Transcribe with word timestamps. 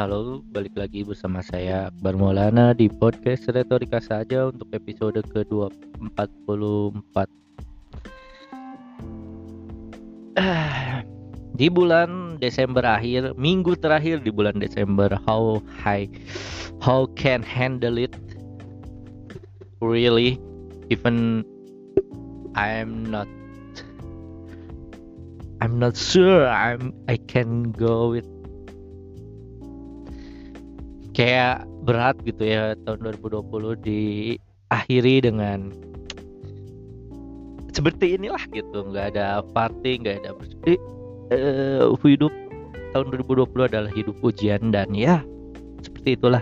Halo, 0.00 0.40
balik 0.56 0.80
lagi 0.80 1.04
bersama 1.04 1.44
saya 1.44 1.92
Akbar 1.92 2.16
Maulana 2.16 2.72
di 2.72 2.88
podcast 2.88 3.52
Retorika 3.52 4.00
saja 4.00 4.48
untuk 4.48 4.72
episode 4.72 5.20
ke-244. 5.28 7.28
Ah, 10.40 11.04
di 11.52 11.68
bulan 11.68 12.40
Desember 12.40 12.80
akhir, 12.80 13.36
minggu 13.36 13.76
terakhir 13.76 14.24
di 14.24 14.32
bulan 14.32 14.56
Desember, 14.56 15.12
how 15.28 15.60
high, 15.68 16.08
how 16.80 17.04
can 17.12 17.44
handle 17.44 18.00
it? 18.00 18.16
Really, 19.84 20.40
even 20.88 21.44
I'm 22.56 23.04
not 23.04 23.28
I'm 25.60 25.76
not 25.76 25.92
sure 25.92 26.48
I'm 26.48 26.96
I 27.04 27.20
can 27.28 27.76
go 27.76 28.16
with 28.16 28.39
kayak 31.20 31.68
berat 31.84 32.16
gitu 32.24 32.48
ya 32.48 32.72
tahun 32.88 33.12
2020 33.20 33.76
diakhiri 33.84 35.20
dengan 35.20 35.68
seperti 37.76 38.16
inilah 38.16 38.40
gitu. 38.56 38.88
Nggak 38.88 39.12
ada 39.12 39.44
party 39.52 40.00
nggak 40.00 40.24
ada 40.24 40.32
bersedih 40.32 40.80
uh, 41.28 41.92
hidup 42.00 42.32
tahun 42.96 43.12
2020 43.20 43.68
adalah 43.68 43.92
hidup 43.92 44.16
ujian 44.24 44.72
dan 44.72 44.96
ya 44.96 45.20
seperti 45.84 46.16
itulah 46.16 46.40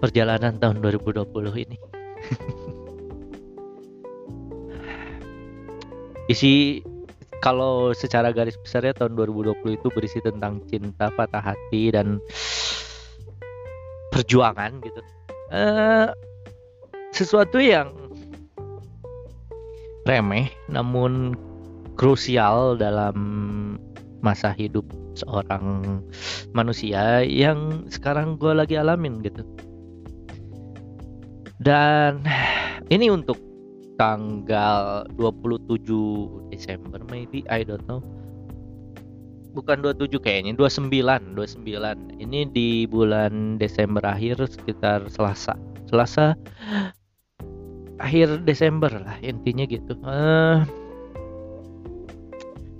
perjalanan 0.00 0.56
tahun 0.56 0.80
2020 0.80 1.28
ini. 1.60 1.76
Isi 6.32 6.80
kalau 7.44 7.92
secara 7.92 8.32
garis 8.32 8.56
besarnya 8.58 8.96
tahun 8.96 9.14
2020 9.14 9.76
itu 9.76 9.88
berisi 9.92 10.18
tentang 10.24 10.58
cinta 10.66 11.12
patah 11.14 11.52
hati 11.52 11.92
dan 11.94 12.18
perjuangan 14.16 14.80
gitu. 14.80 15.00
Uh, 15.52 16.08
sesuatu 17.12 17.60
yang 17.60 17.92
remeh 20.08 20.48
namun 20.72 21.36
krusial 22.00 22.80
dalam 22.80 23.16
masa 24.24 24.56
hidup 24.56 24.88
seorang 25.12 26.00
manusia 26.56 27.20
yang 27.28 27.84
sekarang 27.92 28.40
gue 28.40 28.56
lagi 28.56 28.80
alamin 28.80 29.20
gitu. 29.20 29.44
Dan 31.60 32.24
ini 32.88 33.12
untuk 33.12 33.36
tanggal 34.00 35.04
27 35.20 36.52
Desember 36.52 37.00
maybe 37.12 37.44
I 37.48 37.64
don't 37.64 37.84
know 37.88 38.15
bukan 39.56 39.80
27 39.80 40.20
kayaknya 40.20 40.52
29 40.52 40.92
29 41.32 42.20
ini 42.20 42.44
di 42.52 42.84
bulan 42.84 43.56
Desember 43.56 44.04
akhir 44.04 44.44
sekitar 44.44 45.08
Selasa. 45.08 45.56
Selasa 45.88 46.36
akhir 47.96 48.44
Desember 48.44 48.92
lah 48.92 49.16
intinya 49.24 49.64
gitu. 49.64 49.96
Uh, 50.04 50.60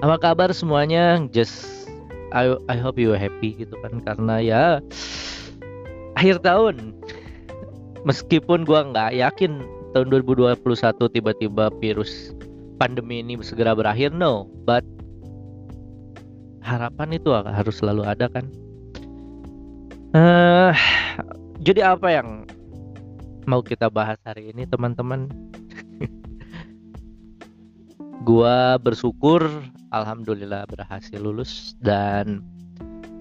apa 0.04 0.20
kabar 0.20 0.52
semuanya? 0.52 1.24
Just 1.32 1.88
I, 2.36 2.52
I 2.68 2.76
hope 2.76 3.00
you 3.00 3.16
happy 3.16 3.56
gitu 3.56 3.72
kan 3.80 4.04
karena 4.04 4.44
ya 4.44 4.64
akhir 6.20 6.44
tahun. 6.44 6.92
Meskipun 8.04 8.68
gua 8.68 8.86
nggak 8.86 9.18
yakin 9.18 9.64
tahun 9.96 10.12
2021 10.12 10.60
tiba-tiba 11.10 11.72
virus 11.80 12.36
pandemi 12.76 13.24
ini 13.24 13.40
segera 13.40 13.72
berakhir 13.72 14.12
no. 14.12 14.46
But 14.68 14.84
harapan 16.66 17.14
itu 17.14 17.30
harus 17.30 17.78
selalu 17.78 18.02
ada 18.02 18.26
kan? 18.26 18.50
Uh, 20.10 20.74
jadi 21.62 21.94
apa 21.94 22.10
yang 22.10 22.42
mau 23.46 23.62
kita 23.62 23.86
bahas 23.86 24.18
hari 24.26 24.50
ini 24.50 24.66
teman-teman? 24.66 25.30
Gua 28.28 28.74
bersyukur 28.82 29.46
alhamdulillah 29.94 30.66
berhasil 30.66 31.22
lulus 31.22 31.78
dan 31.78 32.42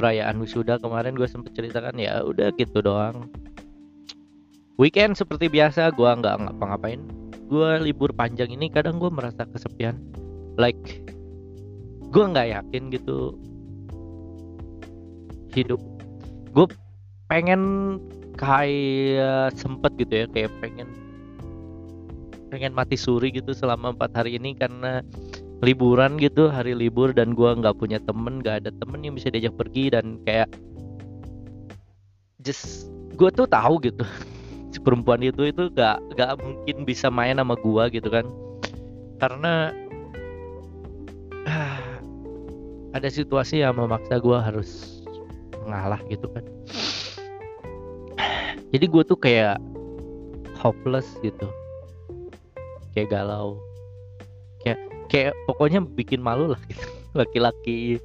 perayaan 0.01 0.41
wisuda 0.41 0.81
kemarin 0.81 1.13
gue 1.13 1.29
sempet 1.29 1.53
ceritakan 1.53 1.95
ya 2.01 2.25
udah 2.25 2.49
gitu 2.57 2.81
doang. 2.81 3.29
Weekend 4.75 5.15
seperti 5.15 5.47
biasa 5.47 5.93
gua 5.93 6.17
nggak 6.17 6.35
ngapa-ngapain. 6.49 6.99
Gue 7.45 7.77
libur 7.79 8.09
panjang 8.11 8.49
ini 8.49 8.67
kadang 8.73 8.97
gue 8.97 9.07
merasa 9.13 9.45
kesepian. 9.45 9.95
Like 10.57 11.14
gue 12.15 12.23
nggak 12.23 12.47
yakin 12.55 12.83
gitu. 12.95 13.35
Hidup. 15.51 15.83
Gue 16.55 16.71
pengen 17.27 17.61
kayak 18.39 19.51
sempet 19.59 19.91
gitu 19.99 20.23
ya 20.23 20.25
kayak 20.31 20.51
pengen 20.63 20.87
pengen 22.51 22.71
mati 22.71 22.95
suri 22.95 23.31
gitu 23.35 23.51
selama 23.51 23.91
empat 23.91 24.15
hari 24.15 24.39
ini 24.39 24.55
karena 24.55 25.03
liburan 25.63 26.15
gitu 26.19 26.51
hari 26.51 26.75
libur 26.75 27.11
dan 27.15 27.35
gue 27.35 27.47
nggak 27.47 27.75
punya 27.79 27.99
temen 28.03 28.43
nggak 28.43 28.63
ada 28.63 28.71
temen 28.75 29.03
yang 29.03 29.15
bisa 29.15 29.31
diajak 29.31 29.55
pergi 29.55 29.91
dan 29.91 30.19
kayak 30.27 30.47
just 32.43 32.87
gue 33.19 33.27
tuh 33.31 33.47
tahu 33.49 33.83
gitu. 33.83 34.07
Si 34.75 34.83
perempuan 34.83 35.23
itu 35.23 35.55
itu 35.55 35.71
gak 35.71 36.03
gak 36.19 36.35
mungkin 36.43 36.83
bisa 36.83 37.07
main 37.07 37.39
sama 37.39 37.55
gue 37.55 37.83
gitu 37.95 38.11
kan. 38.11 38.27
Karena 39.23 39.71
ada 42.95 43.11
situasi 43.11 43.59
yang 43.59 43.75
memaksa 43.75 44.23
gue 44.23 44.37
harus 44.39 45.03
ngalah 45.67 45.99
gitu 46.07 46.31
kan. 46.31 46.47
Jadi 48.71 48.85
gue 48.87 49.03
tuh 49.03 49.19
kayak 49.19 49.59
hopeless 50.55 51.03
gitu. 51.19 51.43
Kayak 52.95 53.11
galau. 53.11 53.59
Kayak 54.63 54.79
kayak 55.11 55.33
pokoknya 55.43 55.83
bikin 55.83 56.23
malu 56.23 56.55
lah 56.55 56.61
gitu. 56.71 56.87
Laki-laki 57.19 57.99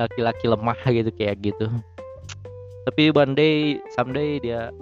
laki-laki 0.00 0.48
lemah 0.48 0.80
gitu 0.88 1.12
kayak 1.12 1.44
gitu. 1.44 1.68
Tapi 2.88 3.12
one 3.12 3.36
day 3.36 3.76
someday 3.92 4.40
dia 4.40 4.72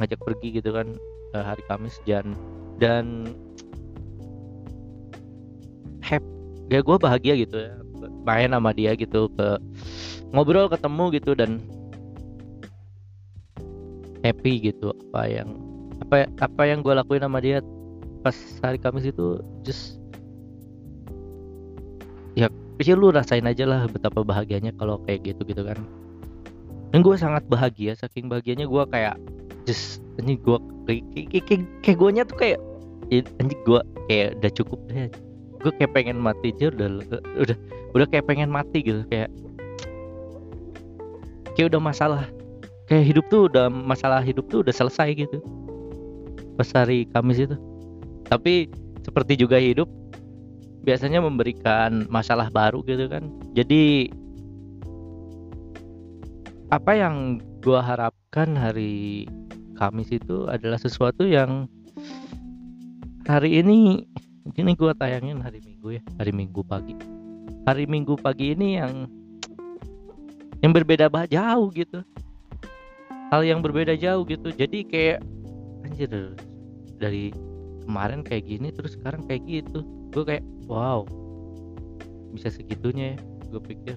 ngajak 0.00 0.16
pergi 0.24 0.64
gitu 0.64 0.72
kan 0.72 0.96
hari 1.36 1.60
Kamis 1.68 2.00
dan 2.08 2.32
dan 2.80 3.36
happy 6.00 6.24
ya 6.72 6.80
gue 6.80 6.96
bahagia 6.96 7.34
gitu 7.36 7.56
ya 7.58 7.74
main 8.24 8.50
sama 8.52 8.70
dia 8.74 8.94
gitu 8.94 9.30
ke 9.34 9.48
ngobrol 10.32 10.68
ketemu 10.70 11.04
gitu 11.16 11.32
dan 11.34 11.58
happy 14.22 14.72
gitu. 14.72 14.92
Apa 15.10 15.30
yang 15.30 15.48
apa 15.98 16.30
apa 16.38 16.62
yang 16.68 16.80
gue 16.84 16.94
lakuin 16.94 17.24
sama 17.24 17.42
dia 17.42 17.58
pas 18.22 18.34
hari 18.62 18.78
Kamis 18.78 19.08
itu 19.08 19.42
just 19.62 19.98
ya 22.34 22.46
sih 22.78 22.94
lu 22.94 23.10
rasain 23.10 23.46
aja 23.46 23.66
lah 23.66 23.90
betapa 23.90 24.22
bahagianya 24.22 24.70
kalau 24.78 25.02
kayak 25.06 25.34
gitu 25.34 25.42
gitu 25.46 25.62
kan. 25.66 25.78
Dan 26.88 27.04
gue 27.04 27.16
sangat 27.20 27.44
bahagia 27.50 27.92
saking 27.98 28.30
bahagianya 28.32 28.64
gue 28.64 28.82
kayak 28.88 29.18
just 29.68 30.00
ini 30.16 30.40
gue 30.40 30.56
kayak 30.88 31.02
kayak, 31.12 31.44
kayak, 31.44 31.62
kayak 31.84 31.96
gue 32.00 32.10
nya 32.14 32.22
tuh 32.24 32.38
kayak 32.40 32.58
anjing 33.12 33.60
gue 33.64 33.80
kayak 34.08 34.28
udah 34.40 34.52
cukup 34.56 34.80
deh 34.88 35.08
gue 35.58 35.72
kayak 35.74 35.92
pengen 35.94 36.18
mati 36.18 36.54
aja 36.54 36.70
udah 36.70 36.88
udah 37.42 37.56
udah 37.94 38.06
kayak 38.06 38.26
pengen 38.30 38.50
mati 38.50 38.82
gitu 38.82 39.02
kayak 39.10 39.30
kayak 41.58 41.74
udah 41.74 41.82
masalah 41.82 42.22
kayak 42.88 43.04
hidup 43.10 43.24
tuh 43.28 43.50
udah 43.52 43.68
masalah 43.68 44.24
hidup 44.24 44.48
tuh 44.48 44.64
udah 44.64 44.72
selesai 44.72 45.12
gitu. 45.14 45.38
Pas 46.56 46.70
hari 46.74 47.06
Kamis 47.10 47.44
itu. 47.44 47.56
Tapi 48.26 48.72
seperti 49.04 49.38
juga 49.38 49.60
hidup 49.60 49.86
biasanya 50.82 51.20
memberikan 51.20 52.08
masalah 52.08 52.48
baru 52.48 52.80
gitu 52.88 53.06
kan. 53.12 53.28
Jadi 53.52 54.08
apa 56.72 56.92
yang 56.96 57.40
gue 57.60 57.80
harapkan 57.80 58.56
hari 58.56 59.28
Kamis 59.76 60.10
itu 60.10 60.48
adalah 60.48 60.80
sesuatu 60.80 61.28
yang 61.28 61.68
hari 63.28 63.60
ini 63.60 64.08
ini 64.56 64.72
gue 64.72 64.92
tayangin 64.96 65.42
hari 65.44 65.60
Minggu 65.60 65.98
ya 65.98 66.02
hari 66.16 66.32
Minggu 66.32 66.62
pagi. 66.64 66.94
Hari 67.68 67.84
Minggu 67.84 68.16
pagi 68.16 68.56
ini 68.56 68.80
yang 68.80 69.04
yang 70.64 70.72
berbeda 70.72 71.12
bah 71.12 71.28
jauh 71.28 71.68
gitu. 71.74 72.00
Hal 73.28 73.44
yang 73.44 73.60
berbeda 73.60 73.92
jauh 73.98 74.24
gitu. 74.24 74.48
Jadi 74.48 74.88
kayak 74.88 75.20
anjir 75.84 76.32
dari 76.96 77.28
kemarin 77.84 78.24
kayak 78.24 78.48
gini 78.48 78.72
terus 78.72 78.96
sekarang 78.96 79.28
kayak 79.28 79.44
gitu. 79.44 79.84
Gue 80.14 80.24
kayak 80.24 80.44
wow. 80.64 81.04
Bisa 82.32 82.48
segitunya 82.48 83.16
ya 83.16 83.18
gue 83.52 83.62
pikir. 83.64 83.96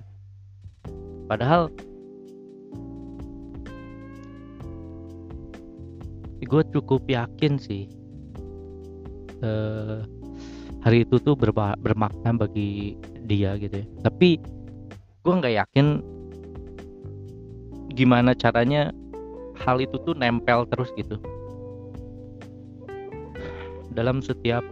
Padahal 1.31 1.71
gue 6.51 6.63
cukup 6.75 7.07
yakin 7.07 7.56
sih 7.56 7.88
uh, 9.39 10.03
hari 10.81 11.06
itu 11.06 11.22
tuh 11.22 11.38
bermakna 11.38 12.33
bagi 12.33 12.98
dia 13.30 13.54
gitu 13.62 13.86
ya. 13.86 13.88
Tapi 14.01 14.42
gue 15.22 15.33
nggak 15.33 15.56
yakin 15.66 16.01
gimana 17.94 18.33
caranya 18.33 18.89
hal 19.62 19.78
itu 19.78 20.01
tuh 20.01 20.18
nempel 20.18 20.66
terus 20.74 20.89
gitu. 20.98 21.22
Dalam 23.94 24.25
setiap 24.25 24.66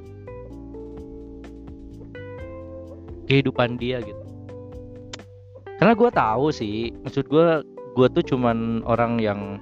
kehidupan 3.30 3.78
dia 3.78 4.02
gitu. 4.02 4.24
Karena 5.78 5.94
gue 5.94 6.10
tahu 6.10 6.50
sih 6.50 6.90
maksud 7.06 7.30
gue 7.30 7.62
gue 7.94 8.08
tuh 8.18 8.24
cuman 8.34 8.82
orang 8.90 9.22
yang 9.22 9.62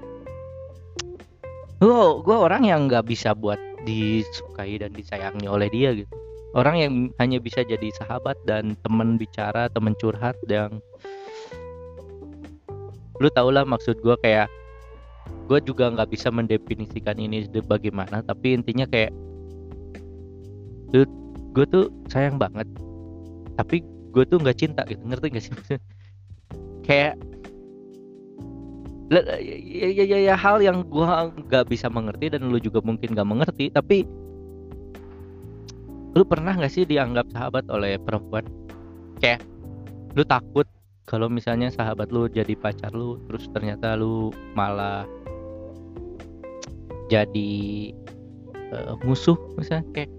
gue 1.83 1.99
gue 2.23 2.37
orang 2.37 2.63
yang 2.65 2.87
nggak 2.89 3.05
bisa 3.05 3.37
buat 3.37 3.59
disukai 3.85 4.81
dan 4.81 4.95
disayangi 4.95 5.45
oleh 5.45 5.69
dia 5.69 5.93
gitu 5.93 6.26
orang 6.55 6.75
yang 6.79 6.93
hanya 7.19 7.39
bisa 7.41 7.65
jadi 7.65 7.91
sahabat 7.97 8.37
dan 8.47 8.77
teman 8.85 9.19
bicara 9.19 9.67
teman 9.71 9.97
curhat 9.99 10.37
yang 10.47 10.79
lu 13.17 13.27
tau 13.33 13.49
lah 13.49 13.65
maksud 13.65 13.97
gue 13.99 14.15
kayak 14.21 14.47
gue 15.49 15.59
juga 15.63 15.89
nggak 15.91 16.13
bisa 16.13 16.29
mendefinisikan 16.29 17.17
ini 17.17 17.49
bagaimana 17.65 18.21
tapi 18.23 18.55
intinya 18.55 18.85
kayak 18.85 19.11
gue 21.57 21.65
tuh 21.73 21.89
sayang 22.07 22.37
banget 22.37 22.69
tapi 23.57 23.81
gue 24.13 24.23
tuh 24.29 24.37
nggak 24.37 24.57
cinta 24.57 24.81
gitu 24.85 25.01
ngerti 25.03 25.27
gak 25.33 25.43
sih? 25.43 25.53
Kayak 26.87 27.19
ya, 29.11 29.21
ya, 29.91 30.05
ya, 30.07 30.17
ya 30.31 30.35
hal 30.35 30.63
yang 30.63 30.87
gua 30.87 31.31
nggak 31.31 31.67
bisa 31.67 31.87
mengerti 31.91 32.31
dan 32.31 32.47
lu 32.47 32.59
juga 32.59 32.79
mungkin 32.83 33.11
nggak 33.15 33.27
mengerti 33.27 33.71
tapi 33.71 34.07
lu 36.17 36.25
pernah 36.25 36.57
nggak 36.57 36.73
sih 36.73 36.81
dianggap 36.89 37.29
sahabat 37.29 37.69
oleh 37.69 38.01
perempuan? 38.01 38.41
Kayak 39.21 39.45
lu 40.17 40.25
takut 40.25 40.65
kalau 41.05 41.29
misalnya 41.29 41.69
sahabat 41.69 42.09
lu 42.09 42.25
jadi 42.25 42.57
pacar 42.57 42.89
lu 42.89 43.21
terus 43.29 43.45
ternyata 43.53 43.93
lu 43.93 44.33
malah 44.57 45.05
jadi 47.07 47.93
uh, 48.73 48.97
musuh 49.05 49.37
misalnya 49.61 49.85
kayak 49.93 50.11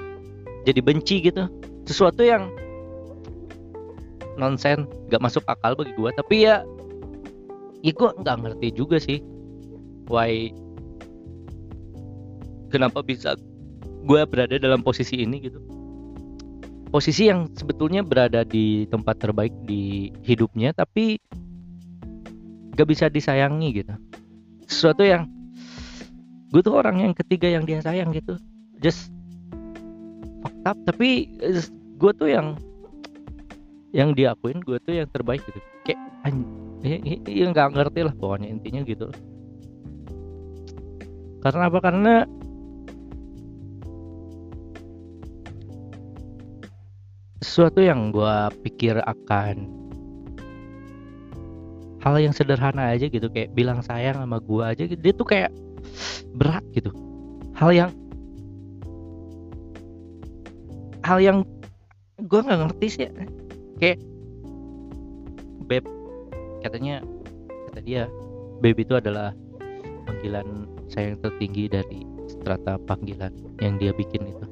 jadi 0.62 0.80
benci 0.86 1.26
gitu. 1.26 1.50
Sesuatu 1.90 2.22
yang 2.22 2.46
nonsen 4.38 4.86
gak 5.10 5.18
masuk 5.18 5.42
akal 5.50 5.74
bagi 5.74 5.90
gua. 5.98 6.14
Tapi 6.14 6.46
ya 6.46 6.62
ya 7.82 7.92
gue 7.94 8.10
nggak 8.22 8.38
ngerti 8.42 8.68
juga 8.74 8.98
sih 8.98 9.22
why 10.10 10.50
kenapa 12.74 13.06
bisa 13.06 13.38
gue 14.02 14.20
berada 14.26 14.58
dalam 14.58 14.82
posisi 14.82 15.22
ini 15.22 15.38
gitu 15.46 15.62
posisi 16.88 17.28
yang 17.28 17.52
sebetulnya 17.52 18.00
berada 18.00 18.42
di 18.42 18.88
tempat 18.88 19.20
terbaik 19.20 19.52
di 19.68 20.08
hidupnya 20.24 20.72
tapi 20.72 21.20
gak 22.74 22.88
bisa 22.88 23.12
disayangi 23.12 23.84
gitu. 23.84 23.94
Sesuatu 24.68 25.04
yang 25.04 25.28
gue 26.48 26.60
tuh 26.64 26.80
orang 26.80 27.04
yang 27.04 27.12
ketiga 27.12 27.48
yang 27.48 27.68
dia 27.68 27.84
sayang 27.84 28.12
gitu. 28.16 28.40
Just 28.80 29.12
fucked 30.40 30.64
up. 30.64 30.78
Tapi 30.88 31.28
gue 31.98 32.12
tuh 32.16 32.28
yang 32.30 32.56
yang 33.92 34.12
diakuin 34.12 34.60
gue 34.64 34.78
tuh 34.84 35.00
yang 35.00 35.08
terbaik 35.12 35.44
gitu. 35.48 35.60
Kayak 35.84 36.00
ya 37.26 37.46
nggak 37.50 37.74
ngerti 37.74 38.00
lah 38.06 38.14
pokoknya 38.14 38.48
intinya 38.48 38.80
gitu. 38.86 39.10
Karena 41.42 41.70
apa? 41.70 41.78
Karena 41.82 42.14
sesuatu 47.38 47.78
yang 47.78 48.10
gue 48.10 48.36
pikir 48.66 48.98
akan 48.98 49.70
hal 52.02 52.14
yang 52.18 52.34
sederhana 52.34 52.94
aja 52.94 53.06
gitu 53.06 53.26
kayak 53.30 53.54
bilang 53.54 53.82
sayang 53.82 54.18
sama 54.18 54.38
gue 54.42 54.62
aja 54.62 54.82
gitu 54.86 54.98
dia 54.98 55.14
tuh 55.14 55.26
kayak 55.26 55.50
berat 56.34 56.62
gitu 56.74 56.90
hal 57.54 57.70
yang 57.70 57.90
hal 61.06 61.18
yang 61.22 61.38
gue 62.18 62.40
nggak 62.42 62.58
ngerti 62.66 62.86
sih 62.90 63.02
ya. 63.06 63.10
kayak 63.78 63.98
beb 65.70 65.84
katanya 66.66 67.04
kata 67.70 67.80
dia 67.86 68.02
baby 68.58 68.82
itu 68.82 68.98
adalah 68.98 69.30
panggilan 70.10 70.66
sayang 70.90 71.20
tertinggi 71.22 71.70
dari 71.70 72.02
strata 72.26 72.80
panggilan 72.82 73.30
yang 73.62 73.78
dia 73.78 73.94
bikin 73.94 74.26
itu 74.26 74.47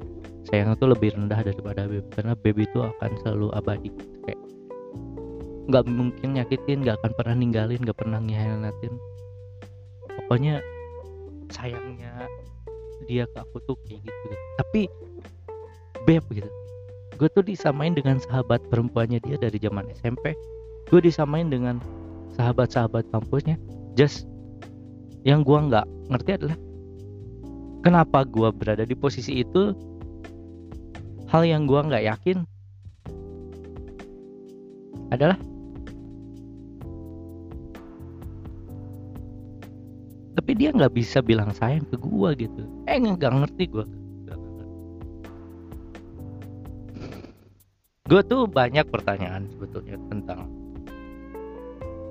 sayang 0.47 0.73
itu 0.73 0.85
lebih 0.87 1.09
rendah 1.13 1.43
daripada 1.43 1.85
baby 1.85 2.07
karena 2.15 2.33
baby 2.39 2.63
itu 2.63 2.79
akan 2.79 3.11
selalu 3.23 3.47
abadi. 3.53 3.91
Kayak 4.23 4.41
nggak 5.67 5.83
mungkin 5.91 6.27
nyakitin 6.39 6.79
nggak 6.87 6.95
akan 7.03 7.11
pernah 7.19 7.35
ninggalin 7.35 7.79
nggak 7.83 7.99
pernah 7.99 8.23
ngianatin 8.23 8.95
pokoknya 10.23 10.63
sayangnya 11.51 12.23
dia 13.07 13.27
ke 13.27 13.37
aku 13.39 13.59
tuh 13.67 13.75
kayak 13.83 13.99
gitu, 14.03 14.19
gitu. 14.27 14.35
tapi 14.59 14.81
beb 16.07 16.23
gitu. 16.31 16.47
Gue 17.17 17.27
tuh 17.33 17.43
disamain 17.43 17.97
dengan 17.97 18.21
sahabat 18.21 18.61
perempuannya 18.69 19.19
dia 19.23 19.35
dari 19.35 19.57
zaman 19.59 19.89
SMP 19.91 20.37
gue 20.87 21.03
disamain 21.03 21.51
dengan 21.51 21.83
sahabat-sahabat 22.39 23.11
kampusnya. 23.11 23.59
Just 23.99 24.23
yang 25.27 25.43
gue 25.43 25.57
nggak 25.57 25.83
ngerti 26.13 26.31
adalah 26.39 26.57
kenapa 27.83 28.23
gue 28.23 28.49
berada 28.55 28.83
di 28.87 28.95
posisi 28.95 29.43
itu 29.43 29.75
hal 31.27 31.43
yang 31.43 31.67
gue 31.67 31.79
nggak 31.79 32.05
yakin 32.07 32.37
adalah 35.11 35.39
tapi 40.35 40.51
dia 40.55 40.71
nggak 40.71 40.93
bisa 40.95 41.19
bilang 41.19 41.51
sayang 41.51 41.83
ke 41.91 41.99
gue 41.99 42.29
gitu. 42.47 42.63
Eh 42.87 42.95
nggak 42.99 43.33
ngerti 43.43 43.67
gue 43.67 43.85
gue 48.07 48.21
tuh 48.23 48.47
banyak 48.47 48.87
pertanyaan 48.87 49.51
sebetulnya 49.51 49.99
tentang 50.07 50.47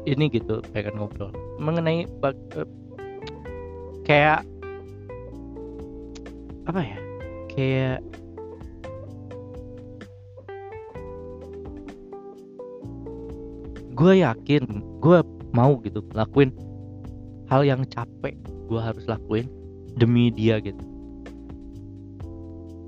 ini 0.04 0.28
gitu 0.28 0.60
pengen 0.70 1.00
ngobrol. 1.00 1.32
Mengenai 1.56 2.04
uh, 2.20 2.68
kayak 4.04 4.44
apa 6.68 6.80
ya? 6.84 6.98
Kayak 7.50 7.98
gue 13.96 14.12
yakin 14.20 14.62
gue 15.00 15.18
mau 15.56 15.80
gitu 15.80 16.04
lakuin 16.12 16.52
hal 17.48 17.64
yang 17.64 17.80
capek 17.88 18.36
gue 18.68 18.80
harus 18.80 19.08
lakuin 19.08 19.48
demi 19.96 20.28
dia 20.28 20.60
gitu. 20.60 20.84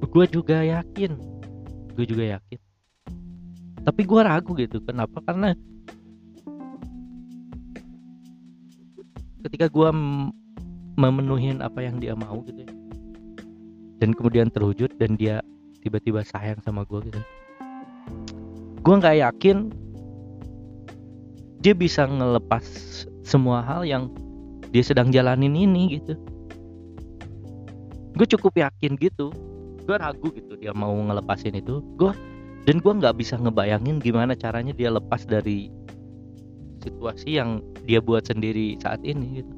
Gue 0.09 0.25
juga 0.29 0.61
yakin 0.61 1.17
gue 1.97 2.05
juga 2.05 2.39
yakin. 2.39 2.61
Tapi 3.83 4.01
gue 4.05 4.21
ragu 4.21 4.53
gitu 4.55 4.85
kenapa? 4.85 5.25
Karena 5.25 5.57
ketika 9.49 9.73
gue 9.73 9.91
memenuhi 10.99 11.57
apa 11.63 11.81
yang 11.81 11.97
dia 12.03 12.13
mau 12.13 12.43
gitu 12.45 12.67
ya 12.67 12.73
dan 14.03 14.15
kemudian 14.15 14.51
terwujud 14.51 14.93
dan 14.99 15.15
dia 15.15 15.43
tiba-tiba 15.81 16.27
sayang 16.27 16.59
sama 16.61 16.83
gue 16.85 17.01
gitu 17.07 17.21
gue 18.83 18.95
nggak 18.99 19.17
yakin 19.23 19.71
dia 21.69 21.77
bisa 21.77 22.09
ngelepas 22.09 22.65
semua 23.29 23.61
hal 23.61 23.85
yang 23.85 24.09
dia 24.73 24.81
sedang 24.81 25.13
jalanin 25.13 25.53
ini 25.53 26.01
gitu. 26.01 26.17
Gue 28.17 28.25
cukup 28.25 28.57
yakin 28.57 28.97
gitu. 28.97 29.29
Gue 29.85 30.01
ragu 30.01 30.33
gitu 30.33 30.57
dia 30.57 30.73
mau 30.73 30.97
ngelepasin 30.97 31.61
itu. 31.61 31.85
Gue 32.01 32.17
dan 32.65 32.81
gue 32.81 32.89
nggak 32.89 33.21
bisa 33.21 33.37
ngebayangin 33.37 34.01
gimana 34.01 34.33
caranya 34.33 34.73
dia 34.73 34.89
lepas 34.89 35.29
dari 35.29 35.69
situasi 36.81 37.37
yang 37.37 37.61
dia 37.85 38.01
buat 38.01 38.25
sendiri 38.25 38.81
saat 38.81 39.05
ini 39.05 39.45
gitu. 39.45 39.55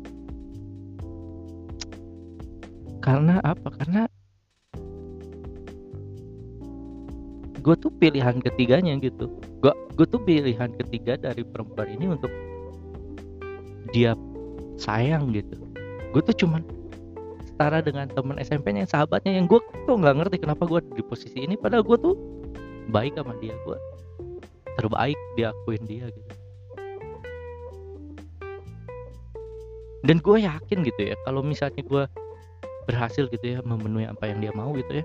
Karena 3.06 3.38
apa? 3.46 3.70
Karena 3.70 4.10
gue 7.62 7.74
tuh 7.78 7.94
pilihan 8.02 8.42
ketiganya 8.42 8.98
gitu 8.98 9.30
gue 9.60 9.72
gue 9.96 10.06
tuh 10.08 10.20
pilihan 10.24 10.72
ketiga 10.80 11.20
dari 11.20 11.44
perempuan 11.44 11.88
ini 11.92 12.16
untuk 12.16 12.32
dia 13.92 14.16
sayang 14.80 15.36
gitu. 15.36 15.60
Gue 16.16 16.22
tuh 16.24 16.34
cuman 16.44 16.64
setara 17.44 17.84
dengan 17.84 18.08
temen 18.08 18.40
SMP 18.40 18.72
yang 18.72 18.88
sahabatnya 18.88 19.36
yang 19.36 19.44
gue 19.44 19.60
tuh 19.84 19.96
nggak 20.00 20.16
ngerti 20.16 20.36
kenapa 20.40 20.64
gue 20.64 20.80
di 20.96 21.04
posisi 21.04 21.44
ini 21.44 21.60
padahal 21.60 21.84
gue 21.84 21.98
tuh 22.00 22.16
baik 22.88 23.20
sama 23.20 23.36
dia 23.38 23.52
gue 23.68 23.78
terbaik 24.80 25.18
diakuin 25.36 25.84
dia 25.84 26.08
gitu. 26.08 26.32
Dan 30.00 30.16
gue 30.24 30.36
yakin 30.40 30.78
gitu 30.88 31.00
ya 31.12 31.16
kalau 31.28 31.44
misalnya 31.44 31.84
gue 31.84 32.04
berhasil 32.88 33.28
gitu 33.28 33.44
ya 33.44 33.58
memenuhi 33.60 34.08
apa 34.08 34.24
yang 34.32 34.40
dia 34.40 34.52
mau 34.56 34.72
gitu 34.72 35.04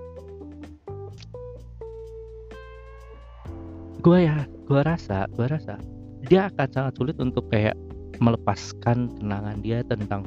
gue 4.06 4.22
ya 4.22 4.46
gue 4.70 4.80
rasa 4.86 5.26
gue 5.34 5.50
rasa 5.50 5.82
dia 6.30 6.46
akan 6.46 6.68
sangat 6.70 6.94
sulit 6.94 7.18
untuk 7.18 7.42
kayak 7.50 7.74
melepaskan 8.22 9.10
kenangan 9.18 9.58
dia 9.66 9.82
tentang 9.82 10.22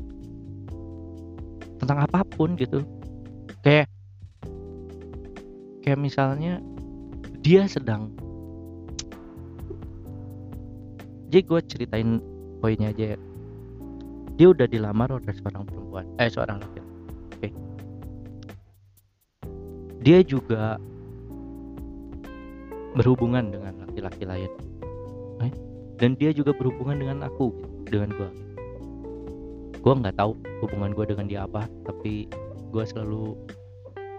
tentang 1.79 2.03
apa 2.03 2.27
pun 2.27 2.59
gitu. 2.59 2.83
Kayak 3.63 3.87
kayak 5.79 5.95
misalnya 5.95 6.59
dia 7.39 7.63
sedang 7.71 8.11
jadi 11.31 11.39
gue 11.47 11.59
ceritain 11.71 12.19
poinnya 12.59 12.91
aja 12.91 13.15
ya. 13.15 13.19
Dia 14.35 14.51
udah 14.51 14.67
dilamar 14.67 15.07
oleh 15.07 15.31
seorang 15.39 15.63
perempuan 15.63 16.03
eh 16.19 16.27
seorang 16.27 16.59
laki 16.59 16.79
oke. 16.83 16.91
Okay. 17.39 17.51
dia 20.03 20.19
juga 20.19 20.75
berhubungan 22.97 23.53
dengan 23.53 23.73
laki-laki 23.85 24.23
lain. 24.25 24.51
Eh? 25.39 25.53
dan 25.99 26.15
dia 26.15 26.31
juga 26.31 26.55
berhubungan 26.55 26.99
dengan 26.99 27.17
aku 27.27 27.51
dengan 27.87 28.11
gue 28.15 28.29
gue 29.79 29.93
nggak 29.95 30.15
tahu 30.19 30.35
hubungan 30.63 30.91
gue 30.95 31.05
dengan 31.07 31.25
dia 31.27 31.39
apa 31.47 31.67
tapi 31.87 32.27
gue 32.71 32.83
selalu 32.83 33.35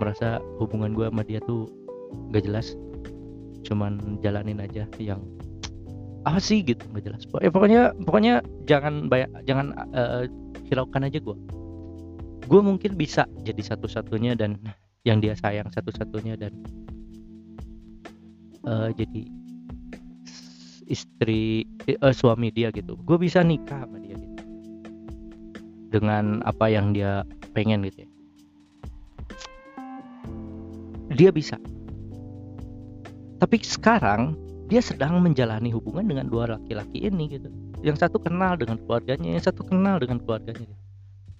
merasa 0.00 0.41
hubungan 0.57 0.97
gue 0.97 1.07
sama 1.12 1.23
dia 1.23 1.41
tuh 1.45 1.69
gak 2.33 2.49
jelas. 2.49 2.73
Cuman 3.69 4.19
jalanin 4.25 4.59
aja 4.59 4.89
yang 4.97 5.21
apa 6.25 6.41
sih 6.41 6.65
gitu 6.65 6.81
nggak 6.91 7.05
jelas. 7.05 7.23
Ya, 7.41 7.53
pokoknya 7.53 7.83
pokoknya 8.09 8.35
jangan 8.65 9.09
banyak 9.12 9.29
jangan 9.45 9.77
uh, 9.93 10.25
hiraukan 10.69 11.05
aja 11.05 11.21
gue 11.21 11.37
gue 12.50 12.61
mungkin 12.61 12.97
bisa 12.97 13.29
jadi 13.45 13.61
satu-satunya 13.61 14.35
dan 14.35 14.59
yang 15.05 15.21
dia 15.21 15.37
sayang 15.37 15.69
satu-satunya 15.71 16.41
dan 16.41 16.57
uh, 18.67 18.90
jadi 18.93 19.23
istri 20.90 21.64
uh, 22.02 22.11
suami 22.11 22.50
dia 22.50 22.75
gitu. 22.75 22.99
Gue 23.07 23.17
bisa 23.17 23.40
nikah 23.47 23.87
sama 23.87 24.02
dia 24.02 24.19
gitu. 24.19 24.43
Dengan 25.90 26.43
apa 26.47 26.67
yang 26.71 26.90
dia 26.90 27.23
pengen 27.55 27.87
gitu 27.87 28.05
ya. 28.07 28.11
Dia 31.14 31.31
bisa. 31.35 31.59
Tapi 33.40 33.57
sekarang 33.62 34.37
dia 34.71 34.79
sedang 34.79 35.19
menjalani 35.19 35.75
hubungan 35.75 36.07
dengan 36.07 36.26
dua 36.31 36.55
laki-laki 36.55 37.07
ini 37.07 37.26
gitu. 37.26 37.50
Yang 37.83 38.07
satu 38.07 38.23
kenal 38.23 38.55
dengan 38.61 38.76
keluarganya 38.85 39.35
yang 39.35 39.43
satu 39.43 39.64
kenal 39.67 39.99
dengan 39.99 40.21
keluarganya 40.23 40.62
gitu. 40.69 40.76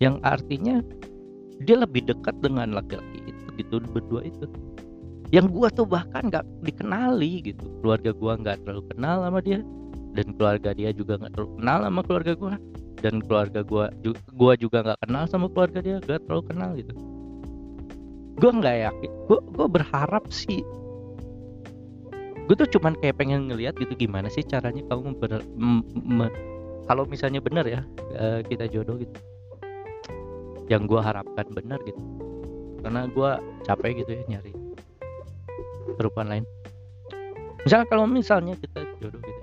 yang 0.01 0.17
artinya 0.25 0.81
dia 1.69 1.77
lebih 1.77 2.09
dekat 2.09 2.33
dengan 2.41 2.73
laki-laki 2.73 3.21
itu 3.29 3.45
gitu 3.61 3.85
berdua 3.93 4.25
itu 4.25 4.49
yang 5.31 5.47
gua 5.47 5.71
tuh 5.71 5.87
bahkan 5.87 6.27
nggak 6.27 6.43
dikenali 6.67 7.55
gitu. 7.55 7.65
Keluarga 7.83 8.11
gua 8.11 8.35
nggak 8.35 8.67
terlalu 8.67 8.83
kenal 8.91 9.17
sama 9.23 9.39
dia. 9.39 9.63
Dan 10.11 10.35
keluarga 10.35 10.75
dia 10.75 10.91
juga 10.91 11.23
nggak 11.23 11.39
terlalu 11.39 11.51
kenal 11.63 11.79
sama 11.87 12.01
keluarga 12.03 12.33
gua. 12.35 12.55
Dan 13.01 13.15
keluarga 13.23 13.61
gua 13.63 13.87
gua 14.35 14.53
juga 14.59 14.79
nggak 14.83 14.99
kenal 15.07 15.25
sama 15.31 15.47
keluarga 15.49 15.79
dia 15.79 15.97
gak 16.03 16.27
terlalu 16.27 16.45
kenal 16.51 16.71
gitu. 16.75 16.93
Gue 18.41 18.51
nggak 18.57 18.77
yakin. 18.89 19.11
Gue 19.29 19.39
gue 19.53 19.67
berharap 19.69 20.25
sih. 20.33 20.65
Gue 22.49 22.57
tuh 22.57 22.69
cuman 22.73 22.97
kayak 22.99 23.21
pengen 23.21 23.53
ngeliat 23.53 23.77
gitu 23.77 23.93
gimana 23.95 24.33
sih 24.33 24.43
caranya 24.43 24.81
kamu 24.89 25.13
ber, 25.21 25.45
kalau 26.89 27.05
misalnya 27.07 27.39
benar 27.39 27.69
ya 27.69 27.85
uh, 28.17 28.41
kita 28.43 28.65
jodoh 28.67 28.97
gitu. 28.97 29.13
Yang 30.73 30.89
gue 30.89 31.01
harapkan 31.05 31.47
benar 31.53 31.79
gitu. 31.85 32.01
Karena 32.81 33.07
gue 33.13 33.31
capek 33.69 34.03
gitu 34.03 34.11
ya 34.17 34.23
nyari 34.27 34.60
perempuan 35.99 36.29
lain. 36.29 36.45
Misalnya 37.65 37.87
kalau 37.93 38.09
misalnya 38.09 38.57
kita 38.57 38.85
jodoh 39.01 39.21
gitu 39.21 39.41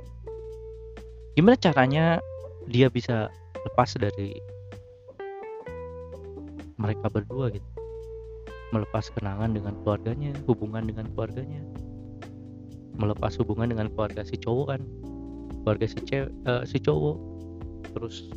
gimana 1.37 1.53
caranya 1.53 2.17
dia 2.65 2.89
bisa 2.89 3.29
lepas 3.61 3.93
dari 3.93 4.33
mereka 6.81 7.13
berdua 7.13 7.53
gitu? 7.53 7.69
Melepas 8.73 9.13
kenangan 9.13 9.53
dengan 9.53 9.77
keluarganya 9.85 10.33
hubungan 10.49 10.89
dengan 10.89 11.05
keluarganya. 11.13 11.61
Melepas 12.97 13.37
hubungan 13.37 13.69
dengan 13.69 13.87
keluarga 13.93 14.25
si 14.25 14.33
cowok 14.41 14.65
kan. 14.73 14.81
Keluarga 15.61 15.85
si 15.85 15.99
cewek 16.09 16.33
uh, 16.49 16.65
si 16.65 16.81
cowok. 16.81 17.17
Terus 17.93 18.33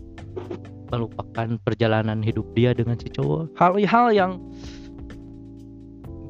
melupakan 0.92 1.56
perjalanan 1.64 2.20
hidup 2.20 2.44
dia 2.52 2.76
dengan 2.76 3.00
si 3.00 3.08
cowok. 3.08 3.56
Hal-hal 3.56 4.12
yang 4.12 4.32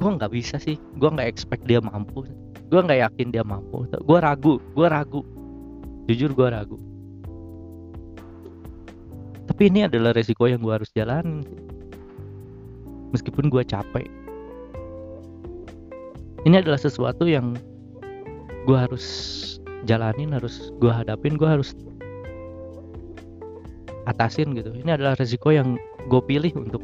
gue 0.01 0.11
nggak 0.17 0.33
bisa 0.33 0.57
sih. 0.57 0.81
Gue 0.97 1.13
nggak 1.13 1.29
expect 1.29 1.69
dia 1.69 1.79
mampu. 1.85 2.25
Gue 2.73 2.81
nggak 2.81 3.05
yakin 3.05 3.29
dia 3.29 3.45
mampu. 3.45 3.85
Gue 3.85 4.19
ragu. 4.19 4.57
Gue 4.73 4.89
ragu. 4.89 5.21
Jujur 6.09 6.33
gue 6.33 6.49
ragu. 6.49 6.81
Tapi 9.45 9.69
ini 9.69 9.85
adalah 9.85 10.17
resiko 10.17 10.49
yang 10.49 10.65
gue 10.65 10.73
harus 10.73 10.89
jalanin 10.97 11.45
meskipun 13.13 13.53
gue 13.53 13.61
capek. 13.67 14.07
Ini 16.49 16.65
adalah 16.65 16.81
sesuatu 16.81 17.29
yang 17.29 17.59
gue 18.65 18.79
harus 18.79 19.05
jalanin 19.85 20.33
harus 20.33 20.73
gue 20.81 20.89
hadapin 20.89 21.37
gue 21.37 21.45
harus 21.45 21.77
atasin 24.09 24.57
gitu. 24.57 24.73
Ini 24.73 24.97
adalah 24.97 25.19
resiko 25.19 25.53
yang 25.53 25.77
gue 26.09 26.23
pilih 26.25 26.57
untuk 26.57 26.81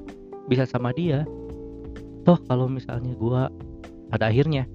bisa 0.51 0.69
sama 0.69 0.93
dia 0.93 1.25
toh 2.27 2.39
kalau 2.51 2.67
misalnya 2.67 3.15
gue 3.15 3.43
pada 4.11 4.27
akhirnya 4.27 4.67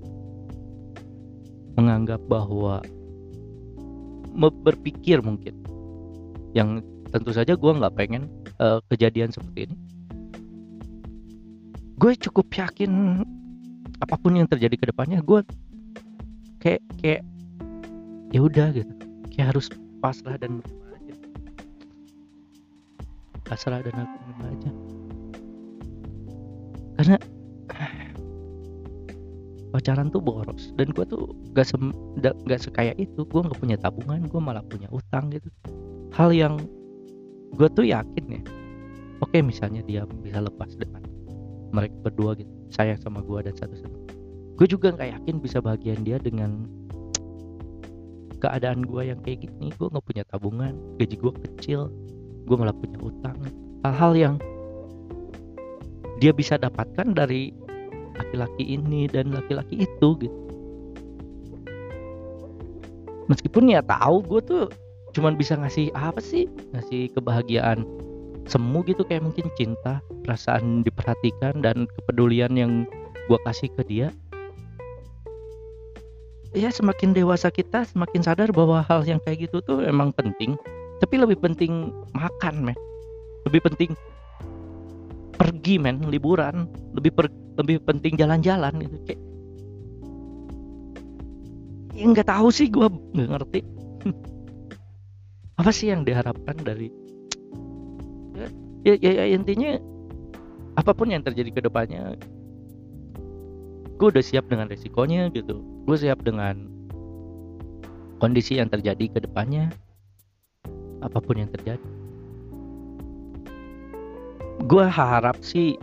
menganggap 1.76 2.24
bahwa 2.32 2.80
berpikir 4.64 5.20
mungkin 5.20 5.60
yang 6.56 6.80
tentu 7.12 7.36
saja 7.36 7.60
gue 7.60 7.72
nggak 7.72 7.96
pengen 8.00 8.32
uh, 8.64 8.80
kejadian 8.88 9.36
seperti 9.36 9.68
ini 9.68 9.76
gue 12.00 12.12
cukup 12.16 12.48
yakin 12.56 13.22
apa 14.00 14.16
pun 14.16 14.40
yang 14.40 14.48
terjadi 14.48 14.80
ke 14.80 14.86
depannya 14.88 15.20
gue 15.20 15.44
kayak 16.64 16.82
kayak 17.04 17.22
ya 18.32 18.40
udah 18.40 18.72
gitu. 18.72 18.94
Kayak 19.32 19.56
harus 19.56 19.68
pasrah 20.00 20.40
dan 20.40 20.64
aja. 20.96 21.16
Pasrah 23.44 23.80
dan 23.84 23.96
aku 24.08 24.18
aja. 24.48 24.72
Karena 26.96 27.18
pacaran 29.72 30.12
tuh 30.12 30.20
boros. 30.20 30.76
Dan 30.76 30.92
gue 30.92 31.06
tuh 31.08 31.32
gak 31.56 31.68
sem 31.68 31.94
gak 32.22 32.60
sekaya 32.60 32.92
itu. 33.00 33.24
Gue 33.24 33.42
nggak 33.44 33.60
punya 33.60 33.78
tabungan 33.80 34.28
gue 34.28 34.42
malah 34.42 34.64
punya 34.66 34.88
utang 34.92 35.32
gitu. 35.32 35.48
Hal 36.12 36.36
yang 36.36 36.60
gue 37.52 37.68
tuh 37.76 37.84
yakin 37.84 38.26
ya 38.40 38.42
oke 39.20 39.38
misalnya 39.44 39.84
dia 39.84 40.02
bisa 40.24 40.40
lepas 40.40 40.72
dengan 40.80 41.04
mereka 41.72 41.96
berdua 42.10 42.32
gitu 42.40 42.52
sayang 42.72 43.00
sama 43.00 43.20
gue 43.20 43.40
dan 43.44 43.56
satu-satu 43.56 43.98
gue 44.56 44.68
juga 44.68 44.96
nggak 44.96 45.10
yakin 45.20 45.36
bisa 45.44 45.60
bagian 45.60 46.00
dia 46.04 46.16
dengan 46.20 46.68
keadaan 48.42 48.82
gue 48.82 49.06
yang 49.06 49.22
kayak 49.22 49.46
gini. 49.46 49.70
Gue 49.78 49.86
nggak 49.94 50.02
punya 50.02 50.26
tabungan 50.26 50.74
gaji 50.98 51.14
gue 51.14 51.34
kecil 51.46 51.94
gue 52.50 52.56
malah 52.58 52.74
punya 52.74 52.98
utang. 52.98 53.38
Hal-hal 53.86 54.14
yang 54.18 54.36
dia 56.18 56.34
bisa 56.34 56.58
dapatkan 56.58 57.14
dari 57.14 57.54
laki-laki 58.22 58.78
ini 58.78 59.10
dan 59.10 59.34
laki-laki 59.34 59.90
itu 59.90 60.10
gitu. 60.22 60.38
Meskipun 63.28 63.72
ya 63.72 63.82
tahu 63.82 64.22
gue 64.28 64.42
tuh 64.44 64.66
cuman 65.18 65.40
bisa 65.40 65.58
ngasih 65.58 65.90
apa 65.98 66.20
sih? 66.20 66.46
Ngasih 66.76 67.12
kebahagiaan 67.18 67.88
semu 68.50 68.84
gitu 68.84 69.08
kayak 69.08 69.24
mungkin 69.24 69.48
cinta 69.56 70.04
perasaan 70.28 70.84
diperhatikan 70.84 71.64
dan 71.64 71.88
kepedulian 72.00 72.52
yang 72.60 72.84
gue 73.32 73.40
kasih 73.48 73.72
ke 73.80 73.84
dia. 73.88 74.08
Ya 76.52 76.68
semakin 76.68 77.16
dewasa 77.16 77.48
kita 77.48 77.88
semakin 77.88 78.20
sadar 78.28 78.52
bahwa 78.52 78.84
hal 78.84 79.08
yang 79.08 79.24
kayak 79.24 79.48
gitu 79.48 79.64
tuh 79.64 79.88
emang 79.88 80.12
penting. 80.12 80.60
Tapi 81.00 81.16
lebih 81.16 81.40
penting 81.40 81.96
makan 82.12 82.68
men. 82.68 82.78
Lebih 83.48 83.72
penting 83.72 83.96
pergi 85.62 85.78
men 85.78 86.02
liburan. 86.10 86.66
Lebih 86.98 87.14
per, 87.14 87.30
lebih 87.62 87.86
penting 87.86 88.18
jalan-jalan 88.18 88.82
gitu 88.82 88.98
kayak 89.06 89.22
ya 91.94 92.06
nggak 92.10 92.26
tahu 92.26 92.50
sih 92.50 92.66
gue 92.66 92.90
nggak 92.90 93.30
ngerti. 93.30 93.62
Apa 95.62 95.70
sih 95.70 95.94
yang 95.94 96.02
diharapkan 96.02 96.58
dari 96.66 96.90
ya, 98.82 98.98
ya, 98.98 99.12
ya 99.22 99.26
intinya 99.30 99.78
apa 100.74 100.98
pun 100.98 101.14
yang 101.14 101.22
terjadi 101.22 101.54
ke 101.54 101.62
depannya 101.62 102.18
gue 104.02 104.08
udah 104.10 104.24
siap 104.26 104.50
dengan 104.50 104.66
resikonya 104.66 105.30
gitu. 105.30 105.62
Gue 105.86 105.94
siap 105.94 106.26
dengan 106.26 106.66
kondisi 108.18 108.58
yang 108.58 108.74
terjadi 108.74 109.14
ke 109.14 109.20
depannya 109.22 109.70
apa 111.06 111.22
pun 111.22 111.38
yang 111.38 111.54
terjadi 111.54 112.01
gue 114.66 114.86
harap 114.86 115.38
sih 115.42 115.78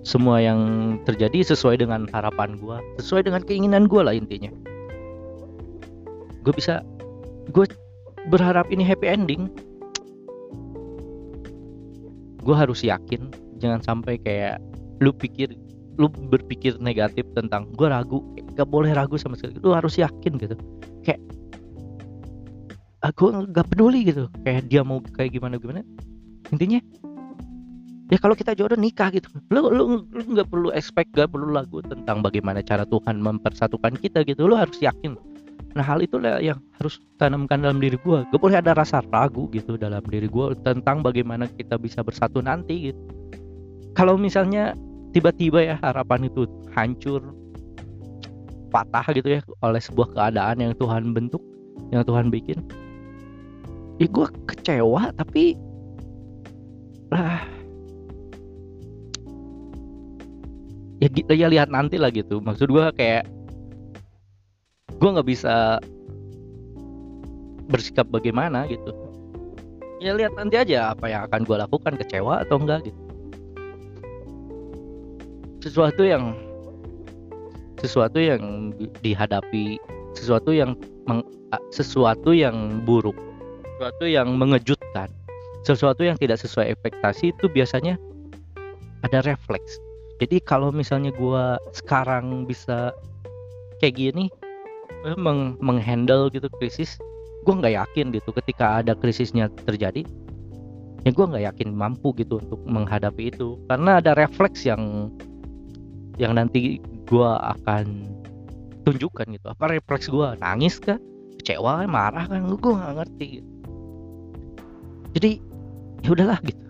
semua 0.00 0.40
yang 0.40 0.60
terjadi 1.04 1.44
sesuai 1.52 1.84
dengan 1.84 2.08
harapan 2.10 2.56
gue 2.56 2.76
sesuai 3.04 3.28
dengan 3.28 3.44
keinginan 3.44 3.84
gue 3.84 4.00
lah 4.00 4.16
intinya. 4.16 4.48
Gue 6.40 6.56
bisa 6.56 6.80
gue 7.52 7.68
berharap 8.32 8.72
ini 8.72 8.80
happy 8.80 9.06
ending. 9.08 9.52
Gue 12.40 12.56
harus 12.56 12.80
yakin 12.80 13.28
jangan 13.60 13.84
sampai 13.84 14.16
kayak 14.16 14.56
lu 15.04 15.12
pikir 15.12 15.52
lu 16.00 16.08
berpikir 16.08 16.80
negatif 16.80 17.28
tentang 17.36 17.68
gue 17.76 17.84
ragu 17.84 18.24
gak 18.56 18.68
boleh 18.72 18.96
ragu 18.96 19.20
sama 19.20 19.36
sekali. 19.36 19.60
Lu 19.60 19.76
harus 19.76 20.00
yakin 20.00 20.40
gitu. 20.40 20.56
Kayak 21.04 21.20
aku 23.04 23.44
gak 23.52 23.68
peduli 23.68 24.08
gitu. 24.08 24.32
Kayak 24.48 24.64
dia 24.72 24.80
mau 24.80 25.04
kayak 25.12 25.36
gimana 25.36 25.60
gimana 25.60 25.84
intinya 26.50 26.82
ya 28.10 28.18
kalau 28.18 28.34
kita 28.34 28.52
jodoh 28.58 28.76
nikah 28.76 29.08
gitu. 29.14 29.30
Lu 29.54 29.70
lu 29.70 30.04
lu 30.10 30.22
nggak 30.34 30.50
perlu 30.50 30.74
expect 30.74 31.14
gak 31.14 31.30
perlu 31.30 31.54
lagu 31.54 31.80
tentang 31.86 32.20
bagaimana 32.20 32.60
cara 32.60 32.82
Tuhan 32.84 33.22
mempersatukan 33.22 33.96
kita 34.02 34.26
gitu. 34.26 34.50
Lu 34.50 34.58
harus 34.58 34.76
yakin. 34.82 35.14
Nah 35.78 35.86
hal 35.86 36.02
itulah 36.02 36.42
yang 36.42 36.58
harus 36.82 36.98
tanamkan 37.22 37.62
dalam 37.62 37.78
diri 37.78 37.94
gue 38.02 38.18
gak 38.26 38.40
boleh 38.42 38.58
ada 38.58 38.74
rasa 38.74 38.98
ragu 39.14 39.46
gitu 39.54 39.78
dalam 39.78 40.02
diri 40.10 40.26
gue 40.26 40.46
tentang 40.66 41.06
bagaimana 41.06 41.46
kita 41.46 41.78
bisa 41.78 42.02
bersatu 42.02 42.42
nanti 42.42 42.90
gitu. 42.90 43.00
Kalau 43.94 44.18
misalnya 44.18 44.74
tiba-tiba 45.14 45.62
ya 45.62 45.76
harapan 45.82 46.26
itu 46.26 46.46
hancur 46.74 47.22
patah 48.70 49.06
gitu 49.14 49.38
ya 49.38 49.40
oleh 49.66 49.82
sebuah 49.82 50.14
keadaan 50.14 50.62
yang 50.62 50.72
Tuhan 50.78 51.10
bentuk 51.10 51.42
yang 51.90 52.06
Tuhan 52.06 52.30
bikin 52.30 52.62
ya 53.98 54.06
gue 54.06 54.26
kecewa 54.46 55.10
tapi 55.18 55.58
lah 57.10 57.42
ya, 61.00 61.08
ya 61.34 61.48
lihat 61.48 61.68
nanti 61.72 61.96
lah 61.96 62.12
gitu. 62.12 62.38
Maksud 62.44 62.70
gue 62.70 62.86
kayak 62.94 63.24
gue 65.00 65.08
nggak 65.08 65.28
bisa 65.28 65.80
bersikap 67.72 68.06
bagaimana 68.12 68.68
gitu. 68.68 68.92
Ya 70.00 70.16
lihat 70.16 70.32
nanti 70.36 70.56
aja 70.56 70.96
apa 70.96 71.12
yang 71.12 71.28
akan 71.28 71.44
gue 71.44 71.56
lakukan 71.60 71.94
kecewa 72.00 72.44
atau 72.44 72.56
enggak 72.60 72.88
gitu. 72.88 73.00
Sesuatu 75.60 76.04
yang 76.04 76.32
sesuatu 77.80 78.20
yang 78.20 78.72
dihadapi 79.00 79.80
sesuatu 80.12 80.52
yang 80.52 80.76
meng, 81.08 81.24
sesuatu 81.72 82.36
yang 82.36 82.84
buruk 82.84 83.16
sesuatu 83.76 84.04
yang 84.04 84.36
mengejutkan 84.36 85.08
sesuatu 85.64 86.04
yang 86.04 86.20
tidak 86.20 86.36
sesuai 86.36 86.76
ekspektasi 86.76 87.32
itu 87.32 87.48
biasanya 87.48 87.96
ada 89.00 89.24
refleks 89.24 89.80
jadi 90.20 90.36
kalau 90.44 90.68
misalnya 90.70 91.10
gue 91.16 91.44
sekarang 91.72 92.44
bisa 92.44 92.92
kayak 93.80 93.96
gini 93.96 94.28
Eh, 95.00 95.16
meng 95.16 95.56
menghandle 95.64 96.28
gitu 96.28 96.52
krisis 96.60 97.00
gue 97.48 97.54
nggak 97.56 97.72
yakin 97.72 98.12
gitu 98.12 98.36
ketika 98.36 98.84
ada 98.84 98.92
krisisnya 98.92 99.48
terjadi 99.64 100.04
ya 101.08 101.10
gue 101.16 101.24
nggak 101.24 101.44
yakin 101.48 101.72
mampu 101.72 102.12
gitu 102.20 102.36
untuk 102.36 102.60
menghadapi 102.68 103.32
itu. 103.32 103.56
Karena 103.64 104.04
ada 104.04 104.12
refleks 104.12 104.68
yang 104.68 105.08
yang 106.20 106.36
nanti 106.36 106.84
gue 107.08 107.30
akan 107.40 108.12
tunjukkan 108.84 109.32
gitu. 109.32 109.46
Apa 109.48 109.72
refleks 109.72 110.12
gue 110.12 110.36
nangis 110.36 110.76
kah? 110.76 111.00
Kecewa 111.40 111.88
marah 111.88 112.28
kan 112.28 112.44
gue 112.44 112.60
nggak 112.60 112.94
ngerti 113.00 113.26
gitu. 113.40 113.50
jadi 115.16 115.30
ya 116.04 116.08
udahlah 116.12 116.38
gitu 116.44 116.66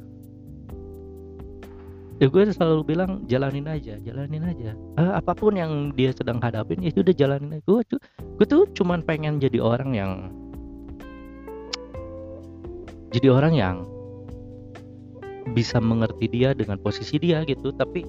ya 2.21 2.29
gue 2.29 2.43
selalu 2.53 2.85
bilang 2.85 3.25
jalanin 3.25 3.65
aja 3.65 3.97
jalanin 4.05 4.45
aja. 4.45 4.77
Uh, 5.01 5.17
apa 5.17 5.33
pun 5.33 5.57
yang 5.57 5.97
dia 5.97 6.13
sedang 6.13 6.37
hadapin 6.39 6.85
ya 6.85 6.93
itu 6.93 7.01
udah 7.01 7.17
jalanin 7.17 7.57
aja. 7.57 7.65
Gue 7.65 7.81
tuh 7.89 8.01
gue 8.37 8.47
tuh 8.47 8.69
cuman 8.77 9.01
pengen 9.01 9.41
jadi 9.41 9.57
orang 9.57 9.97
yang 9.97 10.13
jadi 13.11 13.33
orang 13.33 13.57
yang 13.57 13.77
bisa 15.57 15.81
mengerti 15.81 16.29
dia 16.29 16.53
dengan 16.53 16.77
posisi 16.77 17.17
dia 17.17 17.41
gitu. 17.49 17.73
Tapi 17.73 18.05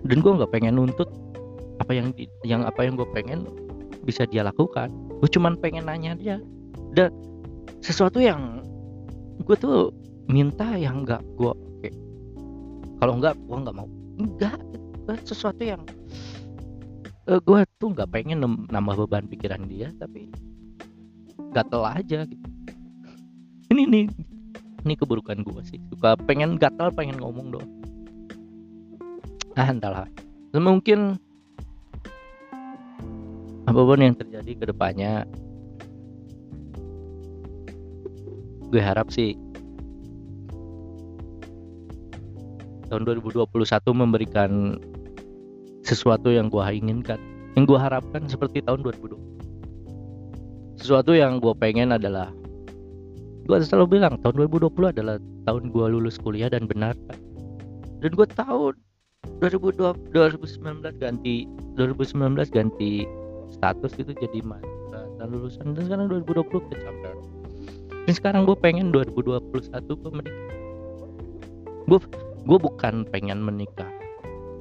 dan 0.00 0.18
gue 0.24 0.32
nggak 0.40 0.50
pengen 0.56 0.80
nuntut 0.80 1.12
apa 1.84 1.92
yang 1.92 2.16
yang 2.48 2.64
apa 2.64 2.80
yang 2.80 2.96
gue 2.96 3.08
pengen 3.12 3.44
bisa 4.08 4.24
dia 4.24 4.40
lakukan. 4.40 4.88
Gue 5.20 5.28
cuman 5.28 5.60
pengen 5.60 5.84
nanya 5.84 6.16
dia. 6.16 6.40
Dan 6.96 7.12
sesuatu 7.84 8.24
yang 8.24 8.64
gue 9.44 9.56
tuh 9.60 9.92
minta 10.32 10.80
yang 10.80 11.04
nggak 11.04 11.20
gue 11.36 11.52
kalau 13.00 13.16
enggak 13.16 13.34
gue 13.40 13.56
nggak 13.56 13.76
mau. 13.76 13.88
Enggak 14.20 14.60
sesuatu 15.26 15.58
yang 15.64 15.82
uh, 17.26 17.34
eh, 17.34 17.40
gue 17.42 17.60
tuh 17.80 17.90
nggak 17.96 18.12
pengen 18.14 18.44
nambah 18.70 18.94
beban 19.06 19.26
pikiran 19.26 19.66
dia 19.66 19.90
tapi 19.96 20.28
gatel 21.50 21.82
aja 21.82 22.28
gitu. 22.28 22.48
Ini 23.72 23.82
nih 23.88 24.06
ini 24.84 24.94
keburukan 24.94 25.40
gue 25.42 25.60
sih. 25.64 25.80
Suka 25.88 26.14
pengen 26.14 26.60
gatel 26.60 26.92
pengen 26.92 27.18
ngomong 27.18 27.56
doang. 27.56 27.72
Ah 29.58 29.72
entahlah 29.72 30.06
mungkin 30.58 31.16
apa 33.70 33.80
pun 33.86 34.02
yang 34.02 34.18
terjadi 34.18 34.52
ke 34.58 34.64
depannya 34.66 35.22
gue 38.74 38.82
harap 38.82 39.14
sih 39.14 39.38
tahun 42.90 43.06
2021 43.06 43.46
memberikan 43.94 44.76
sesuatu 45.86 46.28
yang 46.28 46.50
gue 46.50 46.60
inginkan 46.60 47.16
yang 47.54 47.64
gue 47.64 47.78
harapkan 47.78 48.26
seperti 48.26 48.60
tahun 48.66 48.82
2020 48.82 50.82
sesuatu 50.82 51.14
yang 51.14 51.38
gue 51.38 51.54
pengen 51.56 51.94
adalah 51.94 52.34
gue 53.46 53.56
selalu 53.62 53.98
bilang 53.98 54.18
tahun 54.20 54.50
2020 54.50 54.92
adalah 54.92 55.16
tahun 55.46 55.72
gue 55.72 55.86
lulus 55.86 56.18
kuliah 56.18 56.50
dan 56.50 56.66
benar 56.66 56.98
dan 58.02 58.10
gue 58.10 58.28
tahu 58.34 58.74
2020 59.40 60.12
2019 60.12 61.00
ganti 61.00 61.46
2019 61.78 62.52
ganti 62.52 63.06
status 63.50 63.92
itu 63.98 64.14
jadi 64.16 64.40
dan 65.20 65.28
lulusan. 65.28 65.76
Dan 65.76 65.84
sekarang 65.84 66.08
2020 66.08 66.72
kecapean 66.72 67.16
dan 68.08 68.14
sekarang 68.16 68.48
gue 68.48 68.56
pengen 68.56 68.88
2021 68.90 69.44
gue 69.86 70.10
menikah 70.10 70.48
gue 72.46 72.58
bukan 72.58 73.04
pengen 73.08 73.40
menikah 73.44 73.88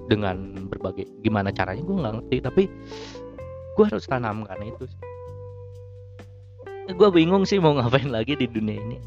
dengan 0.09 0.67
berbagai 0.67 1.05
gimana 1.21 1.53
caranya 1.53 1.83
gue 1.85 1.95
nggak 1.95 2.13
ngerti. 2.19 2.37
Tapi 2.43 2.63
gue 3.77 3.85
harus 3.85 4.05
tanamkan 4.09 4.59
itu 4.65 4.83
sih. 4.89 5.01
Gue 6.89 7.09
bingung 7.13 7.45
sih 7.45 7.61
mau 7.61 7.77
ngapain 7.77 8.09
lagi 8.09 8.33
di 8.33 8.49
dunia 8.49 8.81
ini. 8.81 8.97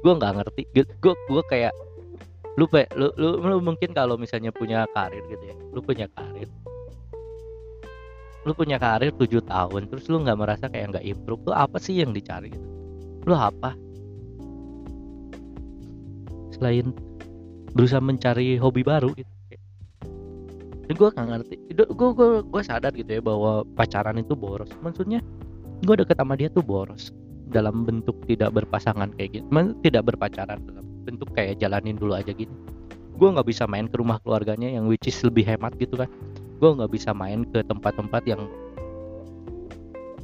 Gue 0.00 0.12
nggak 0.16 0.32
ngerti. 0.40 0.62
Gue 1.02 1.14
gue 1.14 1.42
kayak 1.46 1.76
lu, 2.58 2.66
lu 2.98 3.08
lu 3.14 3.30
lu 3.38 3.56
mungkin 3.62 3.94
kalau 3.94 4.18
misalnya 4.18 4.50
punya 4.50 4.82
karir 4.90 5.22
gitu 5.30 5.44
ya 5.46 5.54
lu 5.70 5.78
punya 5.78 6.10
karir. 6.10 6.50
Lu 8.42 8.50
punya 8.56 8.82
karir 8.82 9.14
7 9.14 9.30
tahun 9.46 9.82
terus 9.86 10.10
lu 10.10 10.24
nggak 10.26 10.38
merasa 10.40 10.66
kayak 10.66 10.96
nggak 10.96 11.06
improve 11.06 11.46
tuh 11.46 11.54
apa 11.54 11.78
sih 11.78 12.02
yang 12.02 12.10
dicari 12.10 12.50
gitu? 12.50 12.66
Lu 13.28 13.34
apa? 13.38 13.78
Selain 16.56 16.90
berusaha 17.78 18.02
mencari 18.02 18.58
hobi 18.58 18.82
baru 18.82 19.14
gitu. 19.14 19.30
Dan 20.90 20.94
gue 20.98 21.08
gak 21.14 21.26
ngerti. 21.30 21.54
Gue 21.94 22.10
gue 22.10 22.28
gue 22.42 22.62
sadar 22.66 22.90
gitu 22.90 23.06
ya 23.06 23.22
bahwa 23.22 23.62
pacaran 23.78 24.18
itu 24.18 24.34
boros. 24.34 24.74
Maksudnya 24.82 25.22
gue 25.86 25.94
deket 25.94 26.18
sama 26.18 26.34
dia 26.34 26.50
tuh 26.50 26.66
boros. 26.66 27.14
Dalam 27.54 27.86
bentuk 27.86 28.18
tidak 28.26 28.50
berpasangan 28.58 29.14
kayak 29.14 29.38
gitu. 29.38 29.46
Tidak 29.86 30.02
berpacaran 30.02 30.58
dalam 30.66 30.84
bentuk 31.06 31.30
kayak 31.38 31.62
jalanin 31.62 31.94
dulu 31.94 32.18
aja 32.18 32.34
gini 32.34 32.52
gue 33.18 33.28
nggak 33.34 33.48
bisa 33.50 33.66
main 33.66 33.90
ke 33.90 33.98
rumah 33.98 34.22
keluarganya 34.22 34.70
yang 34.70 34.86
which 34.86 35.10
is 35.10 35.18
lebih 35.26 35.42
hemat 35.42 35.74
gitu 35.82 35.98
kan. 35.98 36.06
Gue 36.62 36.70
nggak 36.70 36.94
bisa 36.94 37.10
main 37.10 37.42
ke 37.50 37.66
tempat-tempat 37.66 38.22
yang 38.30 38.46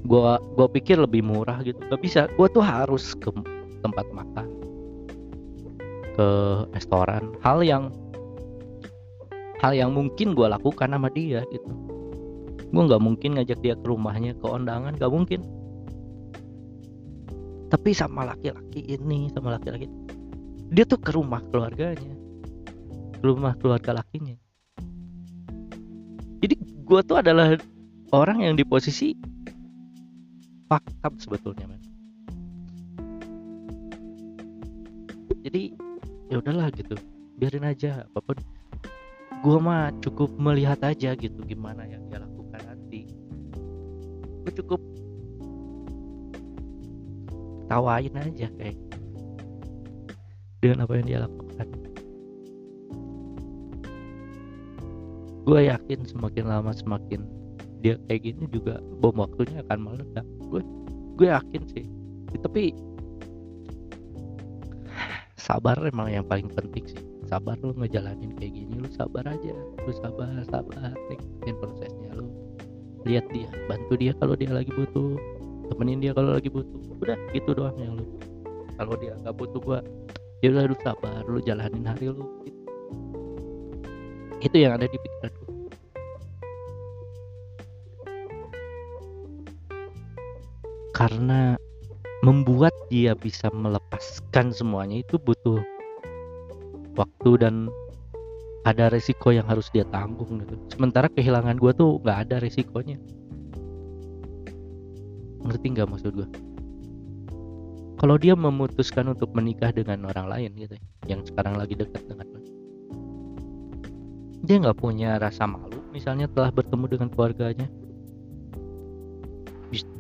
gue 0.07 0.33
gue 0.38 0.67
pikir 0.79 1.03
lebih 1.03 1.27
murah 1.27 1.59
gitu. 1.67 1.77
Gak 1.90 2.01
bisa. 2.01 2.31
Gue 2.38 2.47
tuh 2.55 2.62
harus 2.62 3.19
ke 3.19 3.35
tempat 3.83 4.07
makan 4.14 4.63
ke 6.14 6.29
restoran. 6.70 7.35
Hal 7.42 7.61
yang 7.66 7.90
hal 9.59 9.74
yang 9.74 9.90
mungkin 9.94 10.33
gue 10.35 10.46
lakukan 10.46 10.94
sama 10.94 11.11
dia 11.11 11.42
gitu. 11.50 11.70
Gue 12.70 12.83
nggak 12.87 13.03
mungkin 13.03 13.38
ngajak 13.38 13.59
dia 13.62 13.74
ke 13.79 13.87
rumahnya 13.87 14.35
ke 14.38 14.46
undangan 14.46 14.94
gak 14.98 15.12
mungkin. 15.12 15.40
Tapi 17.70 17.90
sama 17.90 18.27
laki-laki 18.27 18.87
ini 18.87 19.31
sama 19.35 19.59
laki-laki 19.59 19.90
dia 20.70 20.87
tuh 20.87 20.98
ke 20.98 21.11
rumah 21.14 21.42
keluarganya. 21.50 22.14
Ke 23.18 23.24
rumah 23.24 23.55
keluarga 23.59 24.03
lakinya. 24.03 24.35
Jadi 26.42 26.55
gue 26.61 27.00
tuh 27.07 27.16
adalah 27.18 27.57
orang 28.12 28.42
yang 28.42 28.55
di 28.55 28.62
posisi 28.66 29.16
fakta 30.68 31.11
sebetulnya 31.18 31.66
man. 31.70 31.85
jadi 35.44 35.77
ya 36.33 36.41
udahlah 36.41 36.73
gitu 36.73 36.97
biarin 37.37 37.67
aja 37.67 38.07
apa 38.07 38.21
pun 38.23 38.39
gue 39.45 39.59
mah 39.61 39.93
cukup 40.01 40.33
melihat 40.41 40.81
aja 40.81 41.13
gitu 41.13 41.37
gimana 41.45 41.85
yang 41.85 42.01
dia 42.09 42.25
lakukan 42.25 42.61
nanti. 42.65 43.05
Gue 44.41 44.53
cukup 44.57 44.81
ketawain 47.65 48.15
aja 48.17 48.49
kayak 48.57 48.79
dengan 50.65 50.89
apa 50.89 50.93
yang 50.97 51.07
dia 51.11 51.21
lakukan. 51.29 51.67
Gue 55.45 55.61
yakin 55.69 56.01
semakin 56.09 56.45
lama 56.49 56.73
semakin 56.73 57.21
dia 57.85 58.01
kayak 58.09 58.25
gini 58.25 58.49
juga 58.49 58.81
bom 59.03 59.13
waktunya 59.21 59.61
akan 59.69 59.79
meledak. 59.93 60.25
Gue 60.49 60.65
gue 61.21 61.29
yakin 61.29 61.63
sih. 61.69 61.85
Tapi 62.41 62.73
sabar 65.45 65.77
emang 65.85 66.09
yang 66.09 66.25
paling 66.25 66.49
penting 66.49 66.89
sih. 66.89 67.05
Sabar 67.29 67.61
lu 67.61 67.77
ngejalanin 67.77 68.33
kayak 68.41 68.57
gini 68.57 68.81
lu 68.81 68.89
sabar 68.89 69.29
aja. 69.29 69.53
Lu 69.85 69.93
sabar 69.93 70.33
sabar. 70.49 70.97
Nikmatin 71.13 71.55
prosesnya 71.61 72.11
lu. 72.17 72.33
Lihat 73.05 73.29
dia 73.29 73.53
bantu 73.69 74.01
dia 74.01 74.17
kalau 74.17 74.33
dia 74.33 74.49
lagi 74.49 74.73
butuh. 74.73 75.21
Temenin 75.69 76.01
dia 76.01 76.17
kalau 76.17 76.33
lagi 76.33 76.49
butuh. 76.49 76.81
Udah 76.97 77.21
gitu 77.37 77.53
doang 77.53 77.77
yang 77.77 78.01
lu. 78.01 78.09
Kalau 78.81 78.97
dia 78.97 79.13
nggak 79.21 79.37
butuh 79.37 79.61
gua 79.61 79.81
ya 80.41 80.49
udah 80.49 80.65
lu 80.65 80.77
sabar 80.81 81.23
lu 81.29 81.39
jalanin 81.45 81.85
hari 81.85 82.09
lu. 82.09 82.25
Gitu. 82.45 82.61
itu 84.45 84.57
yang 84.61 84.77
ada 84.77 84.85
di 84.89 84.97
pikiran 84.97 85.33
gua. 85.41 85.53
Karena 90.93 91.41
membuat 92.25 92.73
dia 92.89 93.13
bisa 93.13 93.53
melepaskan 93.53 94.49
semuanya 94.49 95.05
itu 95.05 95.21
butuh 95.21 95.61
waktu 96.97 97.31
dan 97.37 97.69
ada 98.65 98.89
resiko 98.89 99.29
yang 99.29 99.45
harus 99.45 99.69
dia 99.77 99.85
tanggung 99.93 100.41
gitu. 100.41 100.57
Sementara 100.73 101.13
kehilangan 101.13 101.61
gue 101.61 101.73
tuh 101.77 102.01
nggak 102.01 102.19
ada 102.25 102.41
resikonya. 102.41 102.97
Ngerti 105.45 105.67
nggak 105.77 105.85
maksud 105.85 106.17
gue? 106.17 106.29
Kalau 108.01 108.17
dia 108.17 108.33
memutuskan 108.33 109.13
untuk 109.13 109.37
menikah 109.37 109.69
dengan 109.69 110.09
orang 110.09 110.27
lain 110.33 110.51
gitu, 110.57 110.81
yang 111.05 111.21
sekarang 111.29 111.61
lagi 111.61 111.77
dekat 111.77 112.09
dengan 112.09 112.27
lo, 112.33 112.41
dia 114.45 114.57
nggak 114.61 114.77
punya 114.81 115.21
rasa 115.21 115.45
malu, 115.45 115.79
misalnya 115.93 116.29
telah 116.33 116.49
bertemu 116.53 116.85
dengan 116.89 117.09
keluarganya, 117.13 117.69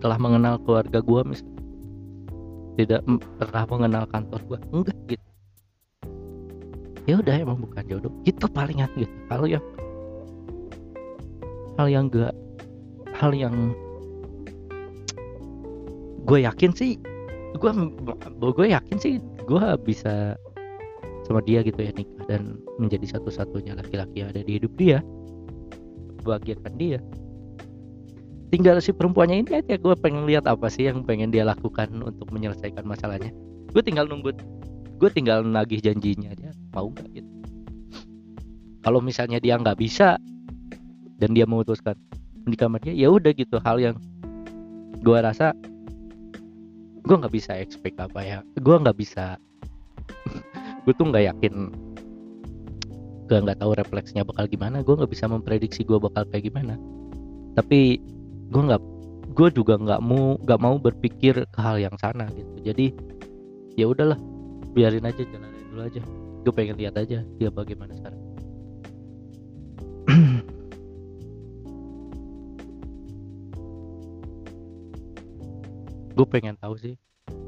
telah 0.00 0.18
mengenal 0.20 0.60
keluarga 0.64 1.00
gue 1.00 1.20
misalnya, 1.22 1.53
tidak 2.74 3.00
pernah 3.38 3.64
mengenal 3.70 4.04
kantor 4.10 4.40
gue, 4.50 4.58
enggak 4.74 4.98
gitu. 5.06 5.26
Ya 7.04 7.20
udah 7.20 7.34
emang 7.36 7.60
bukan 7.60 7.84
jodoh. 7.84 8.12
Itu 8.24 8.48
palingan 8.48 8.88
gitu. 8.96 9.12
Hal 9.28 9.44
yang 9.44 9.64
hal 11.76 11.86
yang 11.90 12.06
gak 12.08 12.34
hal 13.18 13.34
yang 13.34 13.74
gue 16.24 16.38
yakin 16.46 16.70
sih 16.70 16.96
gue 17.54 17.70
gue 18.38 18.66
yakin 18.70 18.96
sih 18.98 19.18
gue 19.44 19.64
bisa 19.82 20.38
sama 21.26 21.40
dia 21.42 21.60
gitu 21.66 21.82
ya 21.82 21.92
nikah 21.92 22.24
dan 22.30 22.58
menjadi 22.78 23.16
satu-satunya 23.16 23.74
laki-laki 23.78 24.22
yang 24.22 24.28
ada 24.32 24.44
di 24.44 24.60
hidup 24.60 24.72
dia. 24.76 25.00
Bahagiakan 26.24 26.72
dia 26.80 26.98
tinggal 28.54 28.78
si 28.78 28.94
perempuannya 28.94 29.42
ini 29.42 29.50
aja 29.58 29.74
gue 29.74 29.94
pengen 29.98 30.30
lihat 30.30 30.46
apa 30.46 30.70
sih 30.70 30.86
yang 30.86 31.02
pengen 31.02 31.34
dia 31.34 31.42
lakukan 31.42 31.90
untuk 31.98 32.30
menyelesaikan 32.30 32.86
masalahnya. 32.86 33.34
Gue 33.74 33.82
tinggal 33.82 34.06
nunggu 34.06 34.30
gue 35.02 35.10
tinggal 35.10 35.42
nagih 35.42 35.82
janjinya 35.82 36.30
aja 36.30 36.54
mau 36.70 36.86
nggak 36.86 37.18
gitu. 37.18 37.30
Kalau 38.86 39.02
misalnya 39.02 39.42
dia 39.42 39.58
nggak 39.58 39.74
bisa 39.74 40.22
dan 41.18 41.34
dia 41.34 41.50
memutuskan 41.50 41.98
sama 42.54 42.78
dia 42.78 42.94
ya 42.94 43.10
udah 43.10 43.34
gitu 43.34 43.58
hal 43.66 43.82
yang 43.82 43.98
gue 45.02 45.18
rasa 45.18 45.50
gue 47.02 47.16
nggak 47.18 47.34
bisa 47.34 47.58
expect 47.58 47.98
apa 47.98 48.22
ya. 48.22 48.38
Gue 48.62 48.78
nggak 48.78 48.94
bisa 48.94 49.34
gue 50.86 50.94
tuh 50.94 51.10
nggak 51.10 51.34
yakin 51.34 51.74
gue 53.26 53.38
nggak 53.50 53.58
tahu 53.58 53.74
refleksnya 53.74 54.22
bakal 54.22 54.46
gimana. 54.46 54.86
Gue 54.86 54.94
nggak 54.94 55.10
bisa 55.10 55.26
memprediksi 55.26 55.82
gue 55.82 55.98
bakal 55.98 56.22
kayak 56.30 56.54
gimana. 56.54 56.78
Tapi 57.58 57.98
gue 58.50 58.62
nggak 58.64 58.82
gue 59.34 59.48
juga 59.50 59.74
nggak 59.80 60.00
mau 60.04 60.38
nggak 60.38 60.60
mau 60.60 60.76
berpikir 60.78 61.42
ke 61.48 61.58
hal 61.60 61.80
yang 61.80 61.96
sana 61.98 62.28
gitu. 62.34 62.54
Jadi 62.62 62.94
ya 63.74 63.90
udahlah 63.90 64.18
biarin 64.74 65.06
aja 65.06 65.22
jalanin 65.26 65.64
dulu 65.72 65.82
aja. 65.82 66.02
Gue 66.44 66.52
pengen 66.52 66.76
lihat 66.76 66.94
aja 67.00 67.24
dia 67.24 67.50
bagaimana 67.50 67.96
sekarang. 67.96 68.20
Gue 76.14 76.26
pengen 76.30 76.54
tahu 76.62 76.78
sih. 76.78 76.94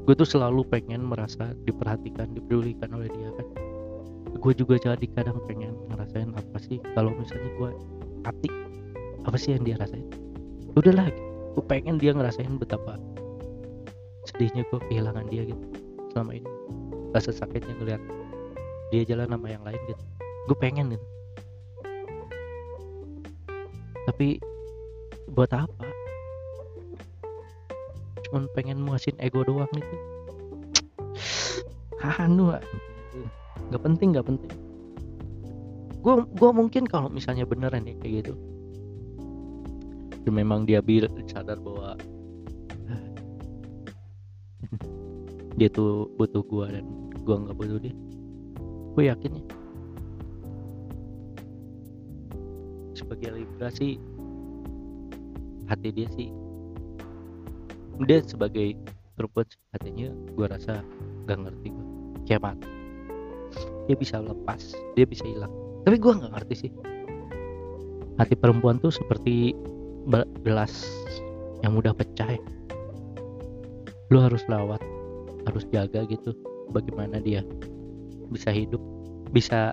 Gue 0.03 0.11
tuh 0.11 0.27
selalu 0.27 0.67
pengen 0.67 1.07
merasa 1.07 1.55
diperhatikan 1.63 2.35
dipedulikan 2.35 2.91
oleh 2.91 3.07
dia 3.07 3.31
kan. 3.31 3.47
Gue 4.35 4.51
juga 4.51 4.75
jadi 4.75 5.07
kadang 5.15 5.39
pengen 5.47 5.71
ngerasain 5.87 6.35
apa 6.35 6.57
sih 6.59 6.83
kalau 6.91 7.15
misalnya 7.15 7.47
gue 7.55 7.71
hati 8.27 8.49
apa 9.23 9.37
sih 9.39 9.55
yang 9.55 9.63
dia 9.63 9.79
rasain 9.79 10.26
udah 10.79 10.93
lagi 10.93 11.23
gue 11.57 11.63
pengen 11.65 11.97
dia 11.97 12.13
ngerasain 12.13 12.53
betapa 12.61 13.01
sedihnya 14.27 14.67
gue 14.67 14.79
kehilangan 14.91 15.25
dia 15.31 15.47
gitu 15.47 15.65
selama 16.11 16.35
ini. 16.35 16.49
Rasa 17.15 17.31
sakitnya 17.31 17.73
ngeliat 17.79 18.01
dia 18.91 19.01
jalan 19.07 19.31
sama 19.31 19.47
yang 19.47 19.63
lain 19.63 19.79
gitu. 19.87 20.03
Gue 20.51 20.57
pengen 20.59 20.93
gitu. 20.93 21.05
Tapi 24.07 24.39
buat 25.31 25.51
apa? 25.51 25.87
Cuman 28.27 28.51
pengen 28.51 28.83
muasin 28.83 29.15
ego 29.23 29.41
doang 29.47 29.71
gitu. 29.71 29.95
Anu 32.21 32.53
nggak 33.67 33.83
penting 33.83 34.15
nggak 34.15 34.27
penting. 34.27 34.53
Gue 36.03 36.23
gue 36.23 36.51
mungkin 36.51 36.83
kalau 36.87 37.07
misalnya 37.11 37.43
beneran 37.47 37.87
ya 37.87 37.95
kayak 37.99 38.23
gitu 38.23 38.33
memang 40.29 40.67
dia 40.67 40.83
bil 40.83 41.07
sadar 41.27 41.59
bahwa 41.59 41.95
dia 45.57 45.69
tuh 45.73 46.11
butuh 46.15 46.43
gue 46.45 46.65
dan 46.69 46.85
gue 47.23 47.35
nggak 47.35 47.55
butuh 47.57 47.79
dia. 47.81 47.95
Gue 48.93 49.03
yakin 49.09 49.31
ya. 49.37 49.43
Sebagai 52.97 53.29
Libra 53.37 53.69
sih 53.69 54.01
hati 55.67 55.91
dia 55.91 56.07
sih 56.15 56.31
dia 58.07 58.23
sebagai 58.23 58.77
perempuan 59.19 59.43
hatinya 59.75 60.09
gue 60.37 60.45
rasa 60.47 60.79
gak 61.27 61.43
ngerti 61.43 61.75
gue 61.75 61.85
kayak 62.23 62.41
mati 62.45 62.77
dia 63.87 63.95
bisa 63.95 64.19
lepas 64.19 64.75
dia 64.93 65.07
bisa 65.07 65.23
hilang. 65.23 65.51
Tapi 65.87 65.95
gue 65.95 66.11
nggak 66.11 66.31
ngerti 66.35 66.55
sih. 66.67 66.71
Hati 68.19 68.35
perempuan 68.35 68.83
tuh 68.83 68.91
seperti 68.91 69.55
gelas 70.43 70.87
yang 71.61 71.75
mudah 71.75 71.91
pecah 71.91 72.35
ya. 72.35 72.41
Lu 74.07 74.23
harus 74.23 74.43
lawat 74.47 74.79
harus 75.47 75.63
jaga 75.71 76.03
gitu 76.07 76.35
bagaimana 76.75 77.23
dia 77.23 77.39
bisa 78.27 78.51
hidup 78.51 78.79
bisa 79.31 79.71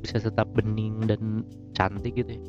bisa 0.00 0.16
tetap 0.20 0.48
bening 0.56 1.04
dan 1.08 1.44
cantik 1.72 2.16
gitu 2.16 2.36
ya. 2.36 2.44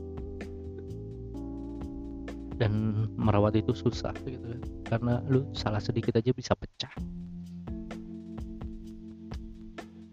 Dan 2.59 3.05
merawat 3.17 3.57
itu 3.59 3.75
susah 3.75 4.13
gitu 4.23 4.43
kan 4.43 4.61
karena 4.87 5.13
lu 5.25 5.47
salah 5.55 5.81
sedikit 5.81 6.19
aja 6.19 6.31
bisa 6.35 6.53
pecah. 6.53 6.91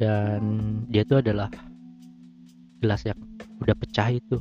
Dan 0.01 0.43
dia 0.89 1.05
itu 1.05 1.21
adalah 1.21 1.53
gelas 2.81 3.05
yang 3.05 3.21
udah 3.61 3.77
pecah 3.77 4.09
itu 4.09 4.41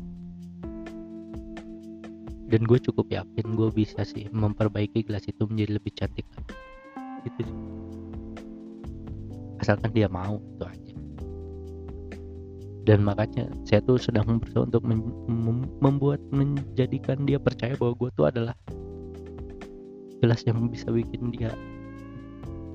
dan 2.50 2.66
gue 2.66 2.80
cukup 2.82 3.06
yakin 3.14 3.46
gue 3.54 3.70
bisa 3.70 4.02
sih 4.02 4.26
memperbaiki 4.34 5.06
gelas 5.06 5.30
itu 5.30 5.46
menjadi 5.46 5.78
lebih 5.78 5.94
cantik 5.94 6.26
gitu 7.22 7.46
sih. 7.46 7.58
Asalkan 9.62 9.94
dia 9.94 10.10
mau 10.10 10.42
itu 10.58 10.66
aja. 10.66 10.96
Dan 12.90 13.06
makanya 13.06 13.46
saya 13.70 13.86
tuh 13.86 14.02
sedang 14.02 14.42
berusaha 14.42 14.66
untuk 14.66 14.82
mem 14.82 15.06
membuat 15.78 16.18
menjadikan 16.34 17.22
dia 17.30 17.38
percaya 17.38 17.78
bahwa 17.78 17.94
gue 18.02 18.10
tuh 18.18 18.26
adalah 18.26 18.58
gelas 20.26 20.42
yang 20.50 20.66
bisa 20.74 20.90
bikin 20.90 21.30
dia 21.30 21.54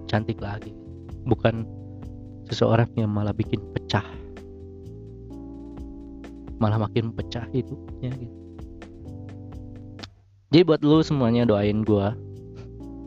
cantik 0.06 0.38
lagi. 0.38 0.70
Bukan 1.26 1.66
seseorang 2.46 2.94
yang 2.94 3.10
malah 3.10 3.34
bikin 3.34 3.58
pecah. 3.74 4.06
Malah 6.62 6.86
makin 6.86 7.10
pecah 7.10 7.42
hidupnya 7.50 8.14
gitu 8.14 8.43
jadi 10.54 10.62
buat 10.62 10.86
lu 10.86 11.02
semuanya 11.02 11.42
doain 11.42 11.82
gue 11.82 12.14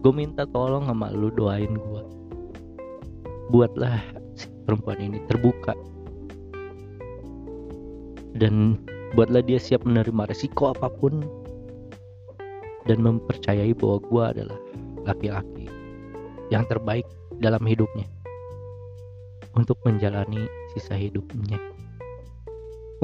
gue 0.03 0.11
minta 0.11 0.43
tolong 0.51 0.83
sama 0.83 1.15
lu 1.15 1.31
doain 1.31 1.71
gue 1.71 2.03
buatlah 3.47 4.03
si 4.35 4.51
perempuan 4.67 4.99
ini 4.99 5.23
terbuka. 5.31 5.73
Dan 8.37 8.77
buatlah 9.17 9.41
dia 9.41 9.57
siap 9.57 9.87
menerima 9.87 10.29
resiko 10.29 10.75
apa 10.75 10.91
pun. 10.91 11.23
Dan 12.87 13.03
mempercayai 13.03 13.75
bahwa 13.75 13.97
gue 13.99 14.23
adalah 14.23 14.59
laki-laki 15.03 15.67
yang 16.51 16.63
terbaik 16.67 17.03
dalam 17.39 17.63
hidupnya. 17.63 18.07
Untuk 19.57 19.79
menjalani 19.83 20.47
sisa 20.75 20.95
hidupnya. 20.95 21.59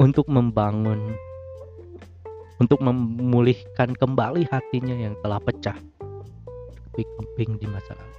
Untuk 0.00 0.28
membangun 0.30 1.16
untuk 2.62 2.78
memulihkan 2.82 3.94
kembali 3.98 4.46
hatinya 4.50 4.94
yang 4.94 5.14
telah 5.22 5.40
pecah. 5.42 5.76
Keping 6.94 7.58
di 7.58 7.66
masa 7.66 7.98
lalu. 7.98 8.14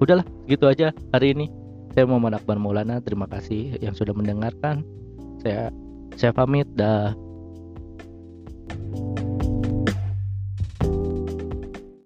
Udahlah 0.00 0.26
gitu 0.48 0.64
aja 0.66 0.96
hari 1.12 1.36
ini. 1.36 1.46
Saya 1.92 2.08
Muhammad 2.08 2.40
Akbar 2.40 2.56
Maulana 2.56 3.04
terima 3.04 3.28
kasih 3.28 3.76
yang 3.84 3.92
sudah 3.92 4.16
mendengarkan. 4.16 4.80
Saya 5.44 5.68
saya 6.16 6.32
pamit 6.32 6.64
dah 6.72 7.12